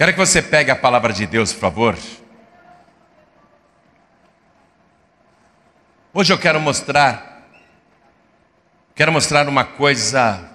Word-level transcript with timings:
Quero 0.00 0.12
que 0.14 0.18
você 0.18 0.40
pegue 0.40 0.70
a 0.70 0.76
palavra 0.76 1.12
de 1.12 1.26
Deus, 1.26 1.52
por 1.52 1.60
favor. 1.60 1.98
Hoje 6.14 6.32
eu 6.32 6.38
quero 6.38 6.58
mostrar, 6.58 7.46
quero 8.94 9.12
mostrar 9.12 9.46
uma 9.46 9.62
coisa 9.62 10.52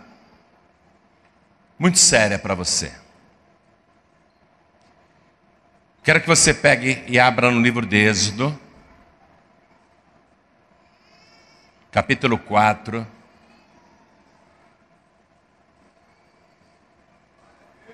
muito 1.77 1.99
séria 1.99 2.39
para 2.39 2.55
você. 2.55 2.91
Quero 6.03 6.21
que 6.21 6.27
você 6.27 6.51
pegue 6.51 7.03
e 7.05 7.19
abra 7.19 7.51
no 7.51 7.61
livro 7.61 7.85
de 7.85 7.97
Êxodo, 7.97 8.59
capítulo 11.91 12.39
4, 12.39 13.05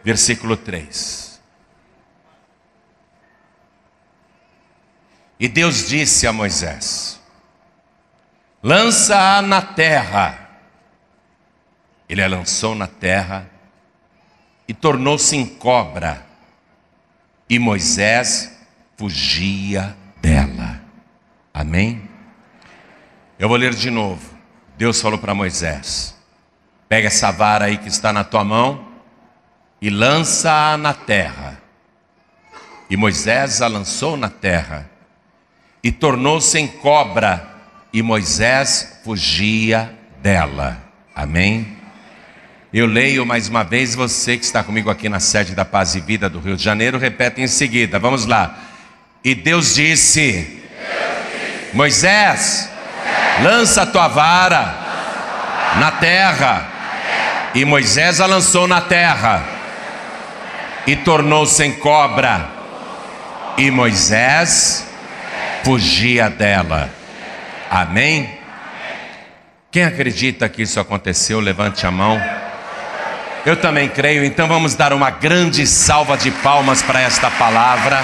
versículo 0.02 0.56
3. 0.56 1.31
E 5.42 5.48
Deus 5.48 5.88
disse 5.88 6.28
a 6.28 6.32
Moisés: 6.32 7.20
Lança-a 8.62 9.42
na 9.42 9.60
terra. 9.60 10.38
Ele 12.08 12.22
a 12.22 12.28
lançou 12.28 12.76
na 12.76 12.86
terra 12.86 13.50
e 14.68 14.74
tornou-se 14.74 15.36
em 15.36 15.48
cobra. 15.48 16.24
E 17.50 17.58
Moisés 17.58 18.56
fugia 18.96 19.98
dela. 20.22 20.80
Amém? 21.52 22.08
Eu 23.40 23.50
vou 23.50 23.58
ler 23.58 23.74
de 23.74 23.90
novo. 23.90 24.38
Deus 24.78 25.02
falou 25.02 25.18
para 25.18 25.34
Moisés: 25.34 26.16
Pega 26.88 27.08
essa 27.08 27.32
vara 27.32 27.66
aí 27.66 27.80
que 27.80 27.90
está 27.90 28.14
na 28.14 28.24
tua 28.24 28.44
mão 28.44 28.92
e 29.82 29.90
lança-a 29.90 30.78
na 30.78 30.94
terra. 30.94 31.60
E 32.88 32.96
Moisés 32.96 33.60
a 33.64 33.68
lançou 33.68 34.16
na 34.16 34.30
terra 34.30 34.91
e 35.84 35.92
tornou-se 35.92 36.58
em 36.60 36.68
cobra 36.68 37.48
e 37.92 38.02
Moisés 38.02 39.00
fugia 39.04 39.94
dela. 40.22 40.78
Amém? 41.16 41.78
Eu 42.74 42.86
leio 42.86 43.26
mais 43.26 43.50
uma 43.50 43.64
vez, 43.64 43.96
você 43.96 44.38
que 44.38 44.46
está 44.46 44.64
comigo 44.64 44.90
aqui 44.90 45.10
na 45.10 45.20
sede 45.20 45.54
da 45.54 45.66
Paz 45.66 45.94
e 45.96 46.00
Vida 46.00 46.30
do 46.30 46.40
Rio 46.40 46.56
de 46.56 46.64
Janeiro, 46.64 46.98
repete 46.98 47.42
em 47.42 47.48
seguida, 47.48 48.00
vamos 48.00 48.26
lá. 48.26 48.60
E 49.24 49.36
Deus 49.36 49.76
disse: 49.76 50.22
Deus 50.32 50.62
disse 51.36 51.74
Moisés, 51.74 51.74
Moisés, 51.74 52.70
lança 53.44 53.82
a 53.82 53.86
tua 53.86 54.08
vara 54.08 54.82
na 55.80 55.92
terra. 55.92 56.68
E 57.54 57.66
Moisés 57.66 58.22
a 58.22 58.26
lançou 58.26 58.66
na 58.66 58.80
terra 58.80 59.44
e 60.88 60.96
tornou-se 60.96 61.62
em 61.62 61.74
cobra. 61.74 62.50
E 63.58 63.70
Moisés 63.70 64.88
fugia 65.64 66.30
dela. 66.30 66.90
Amém? 67.70 68.38
Quem 69.72 69.86
acredita 69.86 70.50
que 70.50 70.62
isso 70.64 70.80
aconteceu, 70.80 71.40
levante 71.40 71.88
a 71.88 71.92
mão. 71.92 72.22
Eu 73.46 73.56
também 73.56 73.88
creio, 73.90 74.24
então 74.24 74.48
vamos 74.48 74.76
dar 74.76 74.94
uma 74.94 75.10
grande 75.10 75.66
salva 75.66 76.18
de 76.18 76.30
palmas 76.30 76.82
para 76.82 77.00
esta 77.02 77.32
palavra. 77.32 78.04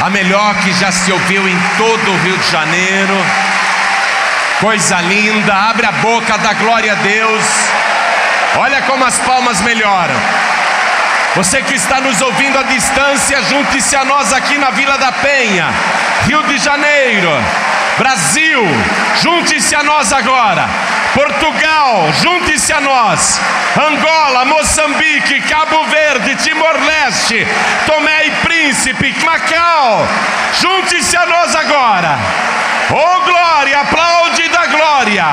A 0.00 0.08
melhor 0.08 0.54
que 0.62 0.72
já 0.72 0.90
se 0.90 1.12
ouviu 1.12 1.46
em 1.46 1.58
todo 1.76 2.10
o 2.10 2.16
Rio 2.22 2.38
de 2.38 2.50
Janeiro. 2.50 3.14
Coisa 4.58 5.00
linda, 5.02 5.54
abre 5.54 5.86
a 5.86 5.92
boca, 5.92 6.38
dá 6.38 6.54
glória 6.54 6.92
a 6.92 6.96
Deus. 6.96 7.44
Olha 8.56 8.82
como 8.82 9.04
as 9.04 9.18
palmas 9.18 9.60
melhoram. 9.60 10.16
Você 11.36 11.62
que 11.62 11.74
está 11.74 12.00
nos 12.00 12.20
ouvindo 12.20 12.58
à 12.58 12.64
distância, 12.64 13.40
junte-se 13.44 13.94
a 13.94 14.04
nós 14.04 14.32
aqui 14.32 14.58
na 14.58 14.70
Vila 14.70 14.98
da 14.98 15.12
Penha, 15.12 15.68
Rio 16.26 16.42
de 16.42 16.58
Janeiro, 16.58 17.30
Brasil, 17.96 18.66
junte-se 19.22 19.74
a 19.76 19.82
nós 19.84 20.12
agora. 20.12 20.68
Portugal, 21.14 22.08
junte-se 22.20 22.72
a 22.72 22.80
nós. 22.80 23.40
Angola, 23.76 24.44
Moçambique, 24.44 25.40
Cabo 25.42 25.84
Verde, 25.84 26.34
Timor-Leste, 26.34 27.46
Tomé 27.86 28.26
e 28.26 28.30
Príncipe, 28.42 29.14
Macau, 29.24 30.08
junte-se 30.60 31.16
a 31.16 31.26
nós 31.26 31.54
agora. 31.54 32.18
Oh 32.90 33.20
glória, 33.20 33.80
aplaude 33.80 34.48
da 34.48 34.66
glória. 34.66 35.26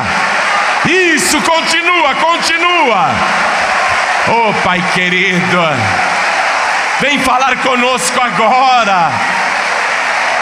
Isso, 0.85 1.41
continua, 1.41 2.13
continua. 2.15 3.09
Oh 4.29 4.53
Pai 4.63 4.83
querido, 4.93 5.61
vem 6.99 7.17
falar 7.19 7.55
conosco 7.57 8.19
agora. 8.19 9.11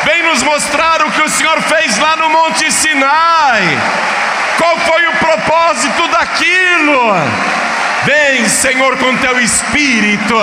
Vem 0.03 0.23
nos 0.23 0.41
mostrar 0.41 1.03
o 1.03 1.11
que 1.11 1.21
o 1.21 1.29
Senhor 1.29 1.61
fez 1.61 1.97
lá 1.99 2.15
no 2.15 2.29
Monte 2.29 2.71
Sinai. 2.71 3.77
Qual 4.57 4.77
foi 4.79 5.07
o 5.07 5.17
propósito 5.17 6.07
daquilo? 6.07 7.13
Vem, 8.05 8.47
Senhor, 8.47 8.97
com 8.97 9.17
teu 9.17 9.39
espírito, 9.39 10.35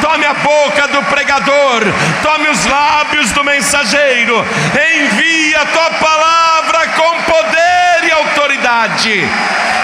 tome 0.00 0.24
a 0.24 0.34
boca 0.34 0.86
do 0.88 1.02
pregador, 1.04 1.82
tome 2.22 2.48
os 2.48 2.64
lábios 2.64 3.32
do 3.32 3.42
mensageiro, 3.42 4.46
envia 4.94 5.62
a 5.62 5.66
tua 5.66 5.90
palavra 5.90 6.88
com 6.96 7.22
poder 7.22 8.04
e 8.04 8.12
autoridade, 8.12 9.28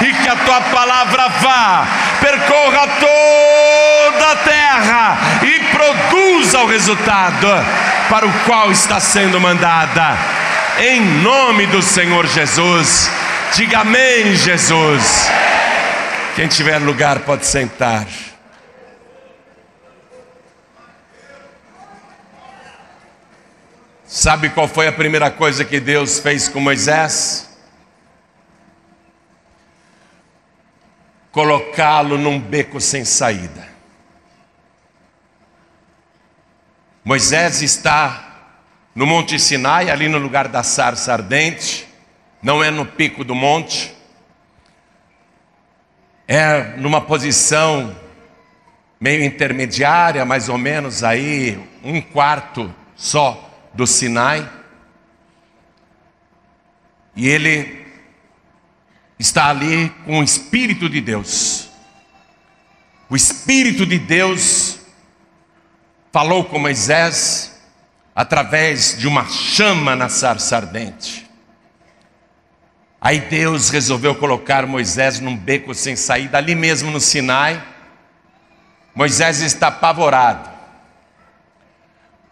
e 0.01 0.15
que 0.15 0.29
a 0.29 0.37
tua 0.37 0.61
palavra 0.61 1.29
vá, 1.41 1.87
percorra 2.21 2.89
toda 3.01 4.33
a 4.33 4.37
terra 4.37 5.19
e 5.43 5.61
produza 5.71 6.61
o 6.61 6.67
resultado 6.67 7.49
para 8.09 8.27
o 8.27 8.33
qual 8.45 8.71
está 8.71 9.01
sendo 9.01 9.41
mandada, 9.41 10.17
em 10.79 11.01
nome 11.01 11.67
do 11.67 11.81
Senhor 11.83 12.27
Jesus. 12.27 13.11
Diga 13.55 13.81
amém, 13.81 14.35
Jesus. 14.35 15.29
Quem 16.35 16.49
tiver 16.49 16.79
lugar 16.79 17.21
pode 17.21 17.47
sentar. 17.47 18.07
Sabe 24.07 24.49
qual 24.51 24.69
foi 24.69 24.87
a 24.87 24.93
primeira 24.93 25.31
coisa 25.31 25.65
que 25.65 25.81
Deus 25.81 26.19
fez 26.19 26.49
com 26.49 26.61
Moisés? 26.61 27.53
Colocá-lo 31.34 32.17
num 32.17 32.39
beco 32.39 32.81
sem 32.81 33.05
saída. 33.05 33.67
Moisés 37.05 37.61
está 37.61 38.53
no 38.95 39.05
Monte 39.05 39.41
Sinai, 39.41 39.91
ali 39.91 40.06
no 40.06 40.19
lugar 40.19 40.47
da 40.47 40.62
sarça 40.62 41.12
ardente, 41.12 41.89
não 42.41 42.62
é 42.62 42.71
no 42.71 42.87
pico 42.87 43.25
do 43.25 43.34
monte, 43.34 43.93
é 46.28 46.77
numa 46.77 47.00
posição 47.00 47.97
meio 49.01 49.25
intermediária, 49.25 50.25
mais 50.25 50.49
ou 50.49 50.56
menos 50.56 51.03
aí, 51.03 51.61
um 51.83 52.01
quarto 52.01 52.72
só 52.95 53.51
do 53.72 53.89
Sinai. 53.89 54.49
E 57.16 57.28
ele 57.28 57.84
está 59.19 59.49
ali 59.49 59.91
com 60.05 60.21
o 60.21 60.25
Espírito 60.25 60.89
de 60.89 61.01
Deus. 61.01 61.69
O 63.09 63.17
Espírito 63.17 63.87
de 63.87 63.99
Deus 63.99 64.81
falou 66.13 66.45
com 66.45 66.59
Moisés 66.59 67.61
através 68.15 68.97
de 68.97 69.07
uma 69.07 69.27
chama 69.27 69.97
na 69.97 70.09
sarça 70.09 70.57
ardente. 70.57 71.29
Aí 73.01 73.21
Deus 73.21 73.69
resolveu 73.69 74.15
colocar 74.15 74.67
Moisés 74.67 75.21
num 75.21 75.37
beco 75.37 75.75
sem 75.75 75.95
saída, 75.95 76.39
ali 76.39 76.55
mesmo 76.55 76.91
no 76.91 77.01
Sinai. 77.01 77.63
Moisés 78.95 79.41
está 79.41 79.67
apavorado, 79.67 80.49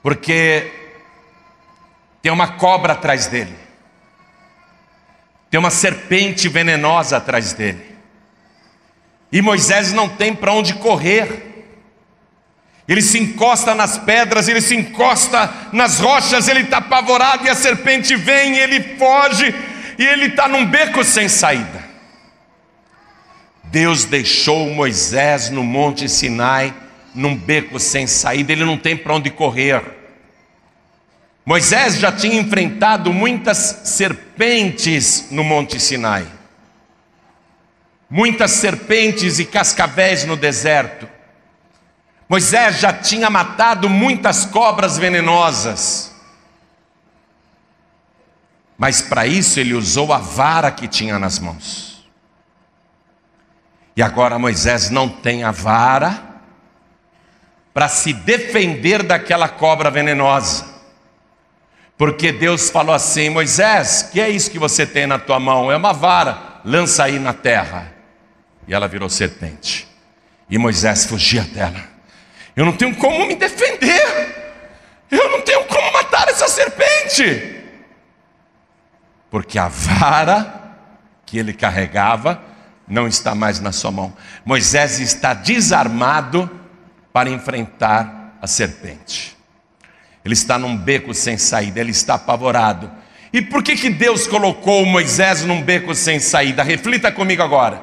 porque 0.03 0.73
tem 2.23 2.33
uma 2.33 2.53
cobra 2.53 2.93
atrás 2.93 3.27
dele, 3.27 3.55
tem 5.53 5.59
uma 5.59 5.71
serpente 5.71 6.49
venenosa 6.49 7.19
atrás 7.19 7.53
dele, 7.53 7.85
e 9.31 9.43
Moisés 9.43 9.93
não 9.93 10.09
tem 10.09 10.35
para 10.35 10.51
onde 10.51 10.73
correr. 10.73 11.51
Ele 12.89 13.03
se 13.03 13.19
encosta 13.19 13.75
nas 13.75 13.99
pedras, 13.99 14.49
ele 14.49 14.63
se 14.63 14.75
encosta 14.75 15.53
nas 15.71 16.01
rochas, 16.01 16.49
ele 16.49 16.61
está 16.61 16.79
apavorado 16.79 17.45
e 17.47 17.51
a 17.51 17.55
serpente 17.55 18.17
vem, 18.17 18.57
ele 18.57 18.97
foge 18.97 19.55
e 19.99 20.05
ele 20.05 20.27
está 20.27 20.49
num 20.49 20.65
beco 20.65 21.05
sem 21.05 21.29
saída. 21.29 21.85
Deus 23.65 24.07
deixou 24.07 24.71
Moisés 24.71 25.51
no 25.51 25.63
Monte 25.63 26.09
Sinai, 26.09 26.75
num 27.15 27.37
beco 27.37 27.79
sem 27.79 28.07
saída, 28.07 28.53
ele 28.53 28.65
não 28.65 28.79
tem 28.79 28.97
para 28.97 29.15
onde 29.15 29.31
correr. 29.31 29.83
Moisés 31.45 31.99
já 31.99 32.13
tinha 32.13 32.41
enfrentado 32.41 33.13
muitas 33.13 33.59
serpentes 33.85 35.29
no 35.31 35.43
Monte 35.43 35.81
Sinai, 35.81 36.27
muitas 38.09 38.53
serpentes 38.53 39.39
e 39.39 39.45
cascavéis 39.45 40.25
no 40.25 40.37
deserto, 40.37 41.09
Moisés 42.33 42.81
já 42.81 42.95
tinha 42.95 43.29
matado 43.29 43.91
muitas 43.91 44.47
cobras 44.47 44.97
venenosas. 44.97 46.15
Mas 48.79 49.03
para 49.03 49.27
isso 49.27 49.61
ele 49.61 49.75
usou 49.75 50.15
a 50.15 50.19
vara 50.19 50.71
que 50.71 50.89
tinha 50.89 51.19
nas 51.19 51.39
mãos. 51.39 52.09
E 53.95 54.03
agora 54.03 54.39
Moisés 54.39 54.89
não 54.89 55.11
tem 55.11 55.45
a 55.45 55.51
vara 55.51 56.41
para 57.75 57.87
se 57.87 58.15
defender 58.15 59.03
daquela 59.03 59.47
cobra 59.47 59.91
venenosa. 59.91 60.72
Porque 62.03 62.33
Deus 62.33 62.69
falou 62.69 62.93
assim: 62.93 63.31
Moisés, 63.31 64.09
que 64.11 64.21
é 64.21 64.29
isso 64.29 64.51
que 64.51 64.59
você 64.59 64.85
tem 64.85 65.07
na 65.07 65.21
tua 65.21 65.39
mão? 65.39 65.71
É 65.71 65.77
uma 65.77 65.93
vara, 65.93 66.61
lança 66.65 67.05
aí 67.05 67.17
na 67.17 67.33
terra. 67.33 67.95
E 68.67 68.75
ela 68.75 68.89
virou 68.89 69.09
serpente. 69.09 69.87
E 70.51 70.59
Moisés 70.59 71.07
fugia 71.07 71.43
dela. 71.43 71.81
Eu 72.57 72.65
não 72.65 72.73
tenho 72.73 72.97
como 72.97 73.25
me 73.25 73.37
defender. 73.37 74.67
Eu 75.09 75.31
não 75.31 75.43
tenho 75.43 75.65
como 75.67 75.93
matar 75.93 76.27
essa 76.27 76.49
serpente. 76.49 77.63
Porque 79.31 79.57
a 79.57 79.69
vara 79.69 80.75
que 81.25 81.39
ele 81.39 81.53
carregava 81.53 82.43
não 82.89 83.07
está 83.07 83.33
mais 83.33 83.61
na 83.61 83.71
sua 83.71 83.93
mão. 83.93 84.13
Moisés 84.45 84.99
está 84.99 85.35
desarmado 85.35 86.51
para 87.13 87.31
enfrentar 87.31 88.37
a 88.43 88.49
serpente. 88.49 89.41
Ele 90.25 90.35
está 90.35 90.59
num 90.59 90.77
beco 90.77 91.13
sem 91.13 91.37
saída, 91.37 91.81
ele 91.81 91.91
está 91.91 92.15
apavorado. 92.15 92.91
E 93.33 93.41
por 93.41 93.63
que, 93.63 93.77
que 93.77 93.91
Deus 93.91 94.27
colocou 94.27 94.85
Moisés 94.85 95.43
num 95.43 95.63
beco 95.63 95.95
sem 95.95 96.21
saída? 96.21 96.63
Reflita 96.63 97.11
comigo 97.11 97.43
agora. 97.43 97.83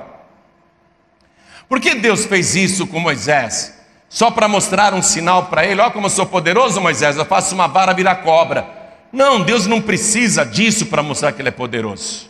Por 1.68 1.80
que 1.80 1.96
Deus 1.96 2.26
fez 2.26 2.56
isso 2.56 2.88
com 2.88 3.00
Moisés? 3.00 3.78
Só 4.08 4.32
para 4.32 4.48
mostrar 4.48 4.94
um 4.94 5.02
sinal 5.02 5.48
para 5.48 5.66
ele: 5.66 5.82
olha 5.82 5.92
como 5.92 6.08
eu 6.08 6.12
sou 6.12 6.26
poderoso, 6.26 6.82
Moisés, 6.82 7.18
eu 7.18 7.26
faço 7.26 7.54
uma 7.54 7.68
vara 7.68 7.94
virar 7.94 8.18
cobra. 8.18 8.80
Não, 9.12 9.42
Deus 9.42 9.66
não 9.66 9.82
precisa 9.82 10.46
disso 10.46 10.86
para 10.86 11.02
mostrar 11.02 11.32
que 11.32 11.42
Ele 11.42 11.50
é 11.50 11.52
poderoso. 11.52 12.30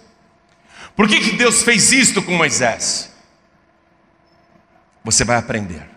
Por 0.96 1.08
que, 1.08 1.20
que 1.20 1.32
Deus 1.34 1.62
fez 1.62 1.92
isto 1.92 2.22
com 2.22 2.34
Moisés? 2.34 3.12
Você 5.04 5.24
vai 5.24 5.38
aprender. 5.38 5.88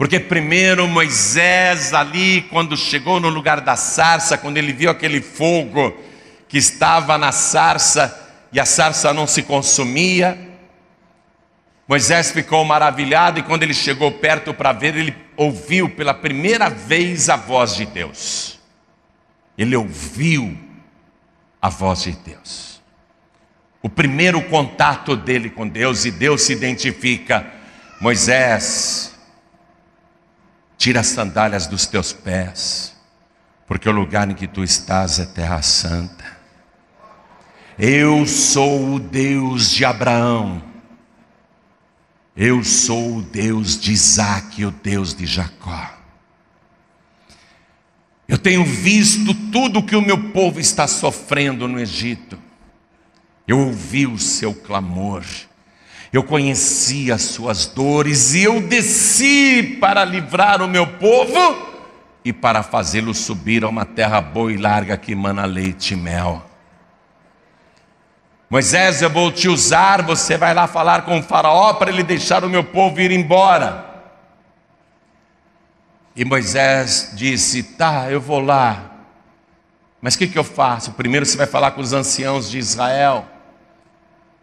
Porque 0.00 0.18
primeiro 0.18 0.88
Moisés, 0.88 1.92
ali, 1.92 2.40
quando 2.48 2.74
chegou 2.74 3.20
no 3.20 3.28
lugar 3.28 3.60
da 3.60 3.76
sarça, 3.76 4.38
quando 4.38 4.56
ele 4.56 4.72
viu 4.72 4.88
aquele 4.88 5.20
fogo 5.20 5.94
que 6.48 6.56
estava 6.56 7.18
na 7.18 7.32
sarça 7.32 8.30
e 8.50 8.58
a 8.58 8.64
sarça 8.64 9.12
não 9.12 9.26
se 9.26 9.42
consumia, 9.42 10.38
Moisés 11.86 12.32
ficou 12.32 12.64
maravilhado 12.64 13.40
e 13.40 13.42
quando 13.42 13.62
ele 13.62 13.74
chegou 13.74 14.10
perto 14.10 14.54
para 14.54 14.72
ver, 14.72 14.96
ele 14.96 15.14
ouviu 15.36 15.90
pela 15.90 16.14
primeira 16.14 16.70
vez 16.70 17.28
a 17.28 17.36
voz 17.36 17.76
de 17.76 17.84
Deus. 17.84 18.58
Ele 19.58 19.76
ouviu 19.76 20.56
a 21.60 21.68
voz 21.68 22.04
de 22.04 22.12
Deus. 22.12 22.80
O 23.82 23.88
primeiro 23.90 24.40
contato 24.44 25.14
dele 25.14 25.50
com 25.50 25.68
Deus 25.68 26.06
e 26.06 26.10
Deus 26.10 26.40
se 26.40 26.54
identifica: 26.54 27.46
Moisés, 28.00 29.09
Tira 30.80 31.00
as 31.00 31.08
sandálias 31.08 31.66
dos 31.66 31.84
teus 31.84 32.10
pés, 32.10 32.96
porque 33.66 33.86
o 33.86 33.92
lugar 33.92 34.30
em 34.30 34.34
que 34.34 34.48
tu 34.48 34.64
estás 34.64 35.18
é 35.18 35.26
terra 35.26 35.60
santa. 35.60 36.24
Eu 37.78 38.26
sou 38.26 38.94
o 38.94 38.98
Deus 38.98 39.70
de 39.72 39.84
Abraão, 39.84 40.64
eu 42.34 42.64
sou 42.64 43.18
o 43.18 43.22
Deus 43.22 43.78
de 43.78 43.92
Isaac, 43.92 44.64
o 44.64 44.70
Deus 44.70 45.14
de 45.14 45.26
Jacó. 45.26 45.98
Eu 48.26 48.38
tenho 48.38 48.64
visto 48.64 49.34
tudo 49.52 49.82
que 49.82 49.94
o 49.94 50.00
meu 50.00 50.30
povo 50.32 50.58
está 50.58 50.88
sofrendo 50.88 51.68
no 51.68 51.78
Egito. 51.78 52.38
Eu 53.46 53.58
ouvi 53.58 54.06
o 54.06 54.18
seu 54.18 54.54
clamor 54.54 55.26
eu 56.12 56.24
conheci 56.24 57.12
as 57.12 57.22
suas 57.22 57.66
dores 57.66 58.34
e 58.34 58.42
eu 58.42 58.60
desci 58.60 59.78
para 59.80 60.04
livrar 60.04 60.60
o 60.60 60.68
meu 60.68 60.86
povo 60.86 61.68
e 62.24 62.32
para 62.32 62.62
fazê-lo 62.62 63.14
subir 63.14 63.62
a 63.62 63.68
uma 63.68 63.84
terra 63.84 64.20
boa 64.20 64.52
e 64.52 64.56
larga 64.56 64.96
que 64.96 65.12
emana 65.12 65.44
leite 65.44 65.94
e 65.94 65.96
mel. 65.96 66.44
Moisés, 68.48 69.00
eu 69.00 69.08
vou 69.08 69.30
te 69.30 69.48
usar, 69.48 70.02
você 70.02 70.36
vai 70.36 70.52
lá 70.52 70.66
falar 70.66 71.02
com 71.02 71.20
o 71.20 71.22
faraó 71.22 71.74
para 71.74 71.90
ele 71.90 72.02
deixar 72.02 72.44
o 72.44 72.48
meu 72.48 72.64
povo 72.64 73.00
ir 73.00 73.12
embora. 73.12 73.88
E 76.16 76.24
Moisés 76.24 77.12
disse: 77.14 77.62
Tá, 77.62 78.10
eu 78.10 78.20
vou 78.20 78.40
lá. 78.40 78.90
Mas 80.02 80.16
o 80.16 80.18
que, 80.18 80.26
que 80.26 80.38
eu 80.38 80.42
faço? 80.42 80.92
Primeiro 80.92 81.24
você 81.24 81.36
vai 81.36 81.46
falar 81.46 81.70
com 81.70 81.80
os 81.80 81.92
anciãos 81.92 82.50
de 82.50 82.58
Israel 82.58 83.24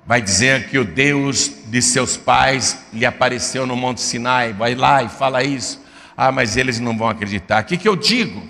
vai 0.08 0.22
dizer 0.22 0.70
que 0.70 0.80
o 0.80 0.86
Deus 0.86 1.52
de 1.66 1.82
seus 1.82 2.16
pais 2.16 2.80
lhe 2.94 3.06
apareceu 3.06 3.68
no 3.68 3.76
Monte 3.76 4.00
Sinai. 4.00 4.54
Vai 4.54 4.74
lá 4.74 5.04
e 5.04 5.10
fala 5.10 5.44
isso. 5.44 5.84
Ah, 6.16 6.32
mas 6.32 6.56
eles 6.56 6.80
não 6.80 6.98
vão 6.98 7.10
acreditar. 7.10 7.62
O 7.62 7.66
que, 7.66 7.78
que 7.78 7.88
eu 7.88 7.96
digo? 7.98 8.42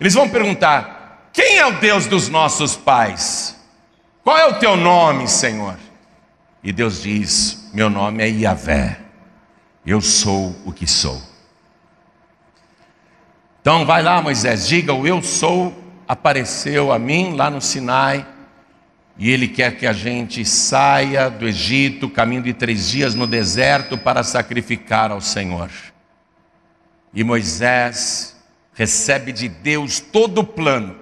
Eles 0.00 0.12
vão 0.12 0.28
perguntar: 0.28 1.30
quem 1.32 1.58
é 1.58 1.66
o 1.66 1.78
Deus 1.78 2.06
dos 2.06 2.28
nossos 2.28 2.76
pais? 2.76 3.56
Qual 4.24 4.36
é 4.36 4.44
o 4.46 4.58
teu 4.58 4.76
nome, 4.76 5.28
Senhor? 5.28 5.78
E 6.64 6.72
Deus 6.72 7.00
diz: 7.00 7.70
Meu 7.72 7.88
nome 7.88 8.24
é 8.24 8.28
Iavé. 8.28 8.98
Eu 9.86 10.00
sou 10.00 10.56
o 10.64 10.72
que 10.72 10.86
sou. 10.86 11.22
Então 13.60 13.86
vai 13.86 14.02
lá, 14.02 14.20
Moisés, 14.20 14.66
diga: 14.66 14.92
O 14.92 15.06
eu 15.06 15.22
sou 15.22 15.72
apareceu 16.08 16.90
a 16.90 16.98
mim 16.98 17.36
lá 17.36 17.48
no 17.48 17.60
Sinai 17.60 18.33
e 19.16 19.30
Ele 19.30 19.46
quer 19.46 19.76
que 19.76 19.86
a 19.86 19.92
gente 19.92 20.44
saia 20.44 21.28
do 21.28 21.46
Egito, 21.46 22.08
caminho 22.08 22.42
de 22.42 22.52
três 22.52 22.88
dias 22.88 23.14
no 23.14 23.26
deserto, 23.26 23.96
para 23.96 24.24
sacrificar 24.24 25.12
ao 25.12 25.20
Senhor. 25.20 25.70
E 27.12 27.22
Moisés 27.22 28.36
recebe 28.74 29.32
de 29.32 29.48
Deus 29.48 30.00
todo 30.00 30.38
o 30.38 30.44
plano. 30.44 30.96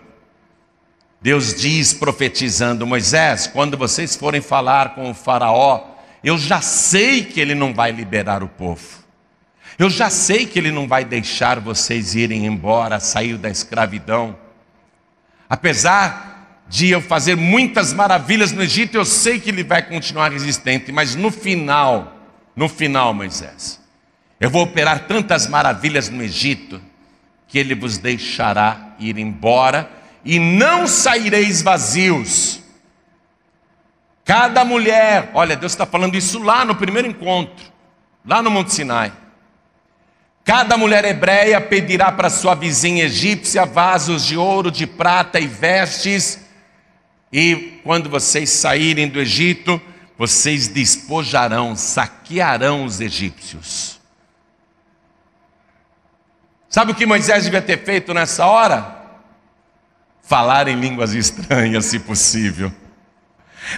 Deus 1.22 1.54
diz, 1.54 1.94
profetizando: 1.94 2.86
Moisés, 2.86 3.46
quando 3.46 3.78
vocês 3.78 4.14
forem 4.14 4.42
falar 4.42 4.94
com 4.94 5.10
o 5.10 5.14
Faraó, 5.14 5.92
eu 6.22 6.36
já 6.36 6.60
sei 6.60 7.24
que 7.24 7.40
ele 7.40 7.54
não 7.54 7.72
vai 7.72 7.92
liberar 7.92 8.42
o 8.42 8.48
povo. 8.48 9.02
Eu 9.78 9.88
já 9.88 10.10
sei 10.10 10.44
que 10.44 10.58
ele 10.58 10.70
não 10.70 10.86
vai 10.86 11.04
deixar 11.04 11.58
vocês 11.58 12.14
irem 12.14 12.44
embora, 12.44 13.00
sair 13.00 13.38
da 13.38 13.48
escravidão. 13.48 14.36
Apesar 15.48 16.31
de 16.68 16.90
eu 16.90 17.00
fazer 17.00 17.36
muitas 17.36 17.92
maravilhas 17.92 18.52
no 18.52 18.62
Egito, 18.62 18.96
eu 18.96 19.04
sei 19.04 19.38
que 19.38 19.50
ele 19.50 19.62
vai 19.62 19.82
continuar 19.82 20.32
resistente, 20.32 20.90
mas 20.90 21.14
no 21.14 21.30
final, 21.30 22.16
no 22.56 22.68
final, 22.68 23.12
Moisés, 23.12 23.80
eu 24.40 24.50
vou 24.50 24.62
operar 24.62 25.06
tantas 25.06 25.46
maravilhas 25.46 26.08
no 26.08 26.22
Egito, 26.22 26.80
que 27.46 27.58
ele 27.58 27.74
vos 27.74 27.98
deixará 27.98 28.94
ir 28.98 29.18
embora 29.18 29.90
e 30.24 30.38
não 30.38 30.86
saireis 30.86 31.60
vazios. 31.60 32.62
Cada 34.24 34.64
mulher, 34.64 35.30
olha, 35.34 35.56
Deus 35.56 35.72
está 35.72 35.84
falando 35.84 36.16
isso 36.16 36.42
lá 36.42 36.64
no 36.64 36.74
primeiro 36.74 37.08
encontro, 37.08 37.66
lá 38.24 38.40
no 38.40 38.50
Monte 38.50 38.72
Sinai. 38.72 39.12
Cada 40.44 40.76
mulher 40.76 41.04
hebreia 41.04 41.60
pedirá 41.60 42.10
para 42.10 42.30
sua 42.30 42.54
vizinha 42.54 43.04
egípcia 43.04 43.64
vasos 43.64 44.24
de 44.24 44.36
ouro, 44.36 44.70
de 44.70 44.86
prata 44.86 45.38
e 45.38 45.46
vestes 45.46 46.41
e 47.32 47.80
quando 47.82 48.10
vocês 48.10 48.50
saírem 48.50 49.08
do 49.08 49.18
Egito, 49.18 49.80
vocês 50.18 50.68
despojarão, 50.68 51.74
saquearão 51.74 52.84
os 52.84 53.00
egípcios. 53.00 53.98
Sabe 56.68 56.92
o 56.92 56.94
que 56.94 57.06
Moisés 57.06 57.44
devia 57.44 57.62
ter 57.62 57.82
feito 57.84 58.12
nessa 58.12 58.46
hora? 58.46 59.00
Falar 60.22 60.68
em 60.68 60.78
línguas 60.78 61.14
estranhas, 61.14 61.86
se 61.86 61.98
possível. 61.98 62.72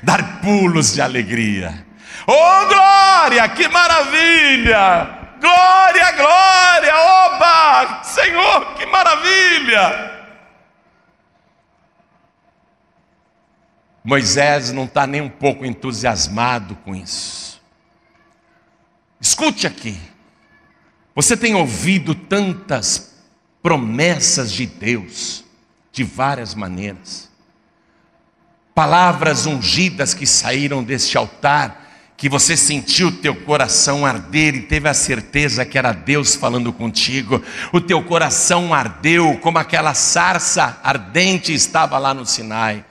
Dar 0.02 0.40
pulos 0.40 0.92
de 0.92 1.00
alegria. 1.00 1.87
Oh, 2.26 2.66
glória, 2.66 3.49
que 3.50 3.68
maravilha! 3.68 5.23
Glória, 5.40 6.12
glória, 6.12 6.96
oba! 6.96 8.02
Senhor, 8.02 8.75
que 8.75 8.87
maravilha! 8.87 10.24
Moisés 14.04 14.70
não 14.70 14.84
está 14.84 15.06
nem 15.06 15.23
um 15.23 15.30
pouco 15.30 15.64
entusiasmado 15.64 16.76
com 16.84 16.94
isso. 16.94 17.58
Escute 19.18 19.66
aqui. 19.66 19.99
Você 21.14 21.34
tem 21.34 21.54
ouvido 21.54 22.14
tantas 22.14 23.14
promessas 23.62 24.52
de 24.52 24.66
Deus, 24.66 25.42
de 25.90 26.04
várias 26.04 26.54
maneiras. 26.54 27.30
Palavras 28.75 29.46
ungidas 29.46 30.12
que 30.12 30.26
saíram 30.26 30.84
deste 30.84 31.16
altar, 31.16 32.12
que 32.14 32.28
você 32.28 32.58
sentiu 32.58 33.11
teu 33.23 33.34
coração 33.34 34.04
arder 34.04 34.54
e 34.54 34.62
teve 34.62 34.87
a 34.87 34.92
certeza 34.94 35.64
que 35.64 35.78
era 35.78 35.92
Deus 35.92 36.34
falando 36.34 36.75
contigo. 36.75 37.42
O 37.73 37.80
teu 37.80 38.02
coração 38.02 38.75
ardeu 38.75 39.38
como 39.38 39.58
aquela 39.58 39.94
sarça 39.94 40.78
ardente 40.82 41.54
estava 41.54 41.96
lá 41.96 42.12
no 42.12 42.26
Sinai. 42.26 42.84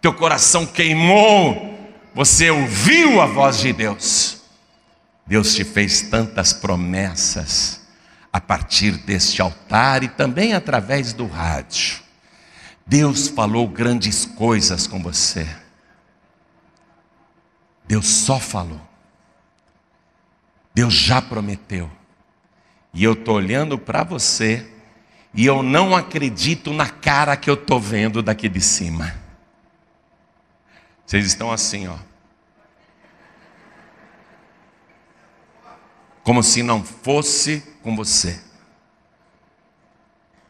Teu 0.00 0.14
coração 0.14 0.66
queimou. 0.66 1.76
Você 2.14 2.50
ouviu 2.50 3.20
a 3.20 3.26
voz 3.26 3.58
de 3.58 3.72
Deus. 3.72 4.42
Deus 5.26 5.54
te 5.54 5.64
fez 5.64 6.02
tantas 6.02 6.52
promessas 6.52 7.86
a 8.32 8.40
partir 8.40 8.92
deste 8.92 9.42
altar 9.42 10.02
e 10.02 10.08
também 10.08 10.54
através 10.54 11.12
do 11.12 11.26
rádio. 11.26 12.00
Deus 12.86 13.28
falou 13.28 13.68
grandes 13.68 14.24
coisas 14.24 14.86
com 14.86 15.02
você. 15.02 15.46
Deus 17.86 18.06
só 18.06 18.38
falou. 18.38 18.80
Deus 20.74 20.94
já 20.94 21.20
prometeu. 21.20 21.90
E 22.94 23.04
eu 23.04 23.12
estou 23.12 23.34
olhando 23.34 23.78
para 23.78 24.04
você 24.04 24.66
e 25.34 25.44
eu 25.44 25.62
não 25.62 25.94
acredito 25.94 26.72
na 26.72 26.88
cara 26.88 27.36
que 27.36 27.50
eu 27.50 27.54
estou 27.54 27.78
vendo 27.78 28.22
daqui 28.22 28.48
de 28.48 28.60
cima. 28.60 29.27
Vocês 31.08 31.24
estão 31.24 31.50
assim, 31.50 31.88
ó. 31.88 31.96
Como 36.22 36.42
se 36.42 36.62
não 36.62 36.84
fosse 36.84 37.62
com 37.82 37.96
você. 37.96 38.38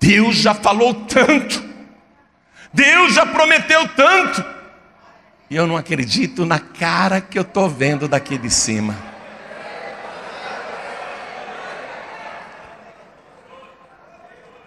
Deus 0.01 0.35
já 0.35 0.57
falou 0.57 1.07
tanto. 1.07 1.63
Deus 2.75 3.15
já 3.15 3.25
prometeu 3.25 3.87
tanto. 3.91 4.45
E 5.49 5.55
eu 5.55 5.65
não 5.65 5.77
acredito 5.77 6.45
na 6.45 6.59
cara 6.59 7.21
que 7.21 7.39
eu 7.39 7.43
estou 7.43 7.71
vendo 7.71 8.09
daqui 8.09 8.37
de 8.37 8.51
cima. 8.51 8.97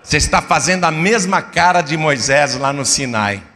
Você 0.01 0.15
está 0.15 0.41
fazendo 0.41 0.85
a 0.85 0.91
mesma 0.91 1.41
cara 1.41 1.81
de 1.81 1.97
Moisés 1.97 2.55
lá 2.55 2.71
no 2.71 2.85
Sinai. 2.85 3.50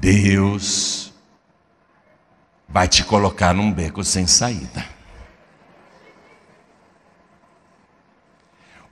Deus 0.00 1.12
vai 2.68 2.86
te 2.86 3.02
colocar 3.02 3.52
num 3.52 3.72
beco 3.72 4.04
sem 4.04 4.26
saída. 4.26 4.84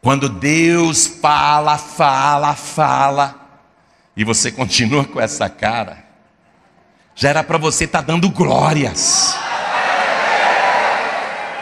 Quando 0.02 0.28
Deus 0.28 1.06
fala, 1.06 1.78
fala, 1.78 2.54
fala, 2.54 3.34
e 4.16 4.25
você 4.25 4.50
continua 4.50 5.04
com 5.04 5.20
essa 5.20 5.48
cara, 5.48 6.04
já 7.14 7.30
era 7.30 7.44
para 7.44 7.58
você 7.58 7.84
estar 7.84 8.00
tá 8.00 8.06
dando 8.06 8.28
glórias. 8.30 9.36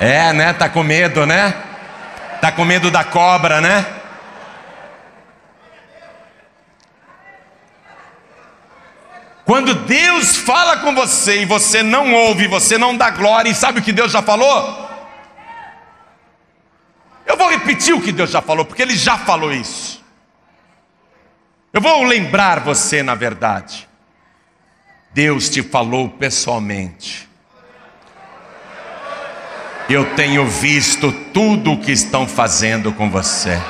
É, 0.00 0.32
né? 0.32 0.52
Tá 0.52 0.68
com 0.68 0.82
medo, 0.82 1.24
né? 1.24 1.54
Tá 2.40 2.50
com 2.50 2.64
medo 2.64 2.90
da 2.90 3.04
cobra, 3.04 3.60
né? 3.60 3.86
Quando 9.44 9.74
Deus 9.74 10.36
fala 10.36 10.78
com 10.78 10.94
você 10.94 11.42
e 11.42 11.44
você 11.44 11.82
não 11.82 12.14
ouve, 12.14 12.48
você 12.48 12.78
não 12.78 12.96
dá 12.96 13.10
glória, 13.10 13.50
e 13.50 13.54
sabe 13.54 13.80
o 13.80 13.82
que 13.82 13.92
Deus 13.92 14.10
já 14.10 14.22
falou? 14.22 14.84
Eu 17.26 17.36
vou 17.36 17.50
repetir 17.50 17.94
o 17.94 18.00
que 18.00 18.12
Deus 18.12 18.30
já 18.30 18.40
falou, 18.40 18.64
porque 18.64 18.82
Ele 18.82 18.96
já 18.96 19.18
falou 19.18 19.52
isso. 19.52 20.02
Eu 21.72 21.80
vou 21.80 22.04
lembrar 22.04 22.60
você, 22.60 23.02
na 23.02 23.14
verdade. 23.14 23.88
Deus 25.12 25.48
te 25.48 25.62
falou 25.62 26.08
pessoalmente. 26.08 27.28
Eu 29.88 30.14
tenho 30.14 30.46
visto 30.46 31.12
tudo 31.32 31.72
o 31.72 31.80
que 31.80 31.92
estão 31.92 32.26
fazendo 32.26 32.92
com 32.92 33.10
você. 33.10 33.60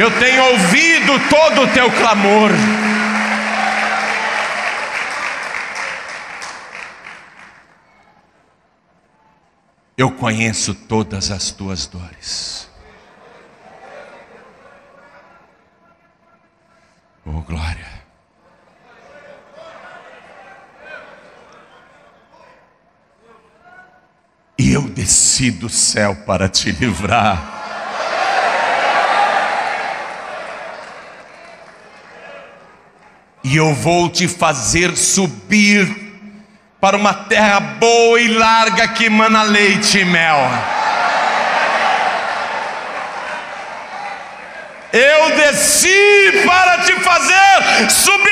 Eu 0.00 0.10
tenho 0.18 0.42
ouvido 0.52 1.12
todo 1.28 1.60
o 1.60 1.68
teu 1.74 1.92
clamor. 1.92 2.50
Eu 9.98 10.10
conheço 10.12 10.74
todas 10.74 11.30
as 11.30 11.50
tuas 11.50 11.86
dores. 11.86 12.70
Oh, 17.26 17.42
glória. 17.42 17.86
E 24.58 24.72
eu 24.72 24.88
desci 24.88 25.50
do 25.50 25.68
céu 25.68 26.16
para 26.24 26.48
te 26.48 26.72
livrar. 26.72 27.59
E 33.42 33.56
eu 33.56 33.74
vou 33.74 34.08
te 34.08 34.28
fazer 34.28 34.96
subir 34.96 35.88
para 36.80 36.96
uma 36.96 37.12
terra 37.12 37.60
boa 37.60 38.20
e 38.20 38.28
larga 38.28 38.88
que 38.88 39.04
emana 39.06 39.42
leite 39.42 39.98
e 39.98 40.04
mel. 40.04 40.38
Eu 44.92 45.36
desci 45.36 46.42
para 46.44 46.78
te 46.78 46.92
fazer 46.94 47.90
subir. 47.90 48.30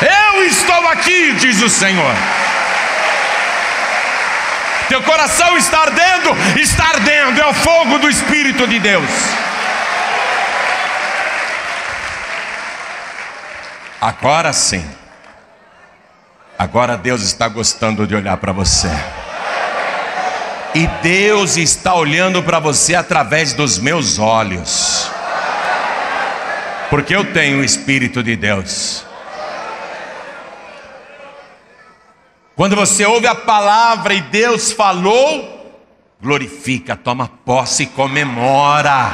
Eu 0.00 0.44
estou 0.44 0.88
aqui, 0.88 1.32
diz 1.32 1.60
o 1.60 1.68
Senhor. 1.68 2.14
Teu 4.88 5.02
coração 5.02 5.56
está 5.56 5.80
ardendo, 5.82 6.30
está 6.60 6.88
ardendo, 6.88 7.40
é 7.40 7.46
o 7.46 7.54
fogo 7.54 7.98
do 7.98 8.08
Espírito 8.08 8.66
de 8.66 8.78
Deus. 8.78 9.10
Agora 14.00 14.52
sim, 14.52 14.84
agora 16.58 16.96
Deus 16.96 17.22
está 17.22 17.48
gostando 17.48 18.06
de 18.06 18.14
olhar 18.14 18.36
para 18.36 18.52
você. 18.52 18.90
E 20.74 20.86
Deus 21.02 21.56
está 21.56 21.94
olhando 21.94 22.42
para 22.42 22.58
você 22.58 22.94
através 22.96 23.52
dos 23.52 23.78
meus 23.78 24.18
olhos, 24.18 25.10
porque 26.90 27.14
eu 27.14 27.32
tenho 27.32 27.60
o 27.60 27.64
Espírito 27.64 28.22
de 28.22 28.36
Deus. 28.36 29.03
Quando 32.56 32.76
você 32.76 33.04
ouve 33.04 33.26
a 33.26 33.34
palavra 33.34 34.14
e 34.14 34.20
Deus 34.20 34.70
falou, 34.70 35.76
glorifica, 36.22 36.94
toma 36.94 37.28
posse 37.44 37.82
e 37.82 37.86
comemora. 37.86 39.10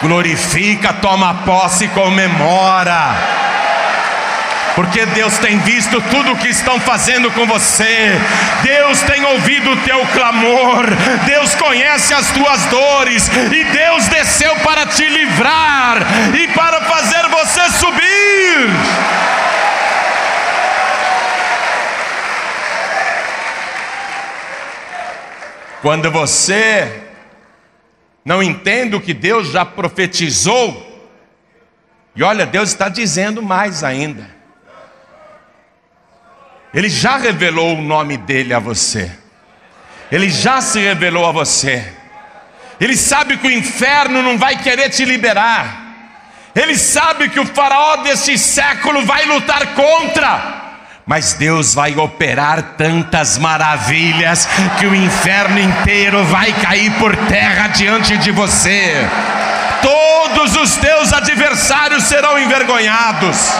Glorifica, 0.00 0.94
toma 0.94 1.34
posse 1.44 1.84
e 1.84 1.88
comemora. 1.88 3.14
Porque 4.74 5.04
Deus 5.06 5.36
tem 5.36 5.58
visto 5.58 6.00
tudo 6.02 6.32
o 6.32 6.36
que 6.36 6.48
estão 6.48 6.80
fazendo 6.80 7.30
com 7.32 7.44
você, 7.46 8.18
Deus 8.62 9.02
tem 9.02 9.24
ouvido 9.24 9.72
o 9.72 9.76
teu 9.78 10.06
clamor, 10.06 10.86
Deus 11.26 11.54
conhece 11.56 12.14
as 12.14 12.30
tuas 12.30 12.64
dores, 12.66 13.28
e 13.28 13.64
Deus 13.64 14.06
desceu 14.06 14.54
para 14.60 14.86
te 14.86 15.04
livrar 15.04 15.98
e 16.32 16.46
para 16.48 16.80
fazer 16.82 17.28
você 17.28 17.68
subir. 17.70 19.27
Quando 25.80 26.10
você 26.10 27.04
não 28.24 28.42
entende 28.42 28.96
o 28.96 29.00
que 29.00 29.14
Deus 29.14 29.50
já 29.50 29.64
profetizou, 29.64 30.84
e 32.14 32.22
olha, 32.22 32.44
Deus 32.44 32.70
está 32.70 32.88
dizendo 32.88 33.40
mais 33.42 33.84
ainda. 33.84 34.28
Ele 36.74 36.88
já 36.88 37.16
revelou 37.16 37.76
o 37.76 37.82
nome 37.82 38.16
dele 38.16 38.52
a 38.52 38.58
você. 38.58 39.10
Ele 40.10 40.28
já 40.28 40.60
se 40.60 40.80
revelou 40.80 41.26
a 41.26 41.32
você. 41.32 41.92
Ele 42.80 42.96
sabe 42.96 43.36
que 43.36 43.46
o 43.46 43.50
inferno 43.50 44.22
não 44.22 44.36
vai 44.36 44.56
querer 44.56 44.90
te 44.90 45.04
liberar. 45.04 45.86
Ele 46.54 46.76
sabe 46.76 47.28
que 47.28 47.38
o 47.38 47.46
faraó 47.46 47.98
desse 47.98 48.36
século 48.36 49.04
vai 49.06 49.24
lutar 49.26 49.74
contra 49.74 50.67
Mas 51.08 51.32
Deus 51.32 51.72
vai 51.72 51.96
operar 51.96 52.74
tantas 52.76 53.38
maravilhas 53.38 54.46
que 54.78 54.86
o 54.86 54.94
inferno 54.94 55.58
inteiro 55.58 56.22
vai 56.26 56.52
cair 56.52 56.92
por 56.98 57.16
terra 57.16 57.68
diante 57.68 58.18
de 58.18 58.30
você. 58.30 58.92
Todos 59.80 60.54
os 60.54 60.76
teus 60.76 61.10
adversários 61.14 62.04
serão 62.04 62.38
envergonhados. 62.38 63.54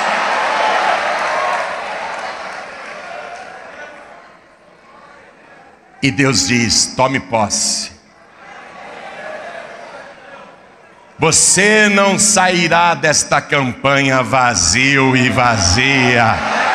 E 6.02 6.11
Deus 6.11 6.49
diz: 6.49 6.93
tome 6.95 7.19
posse. 7.19 7.93
Você 11.19 11.88
não 11.88 12.19
sairá 12.19 12.93
desta 12.93 13.40
campanha 13.40 14.23
vazio 14.23 15.17
e 15.17 15.31
vazia. 15.31 16.68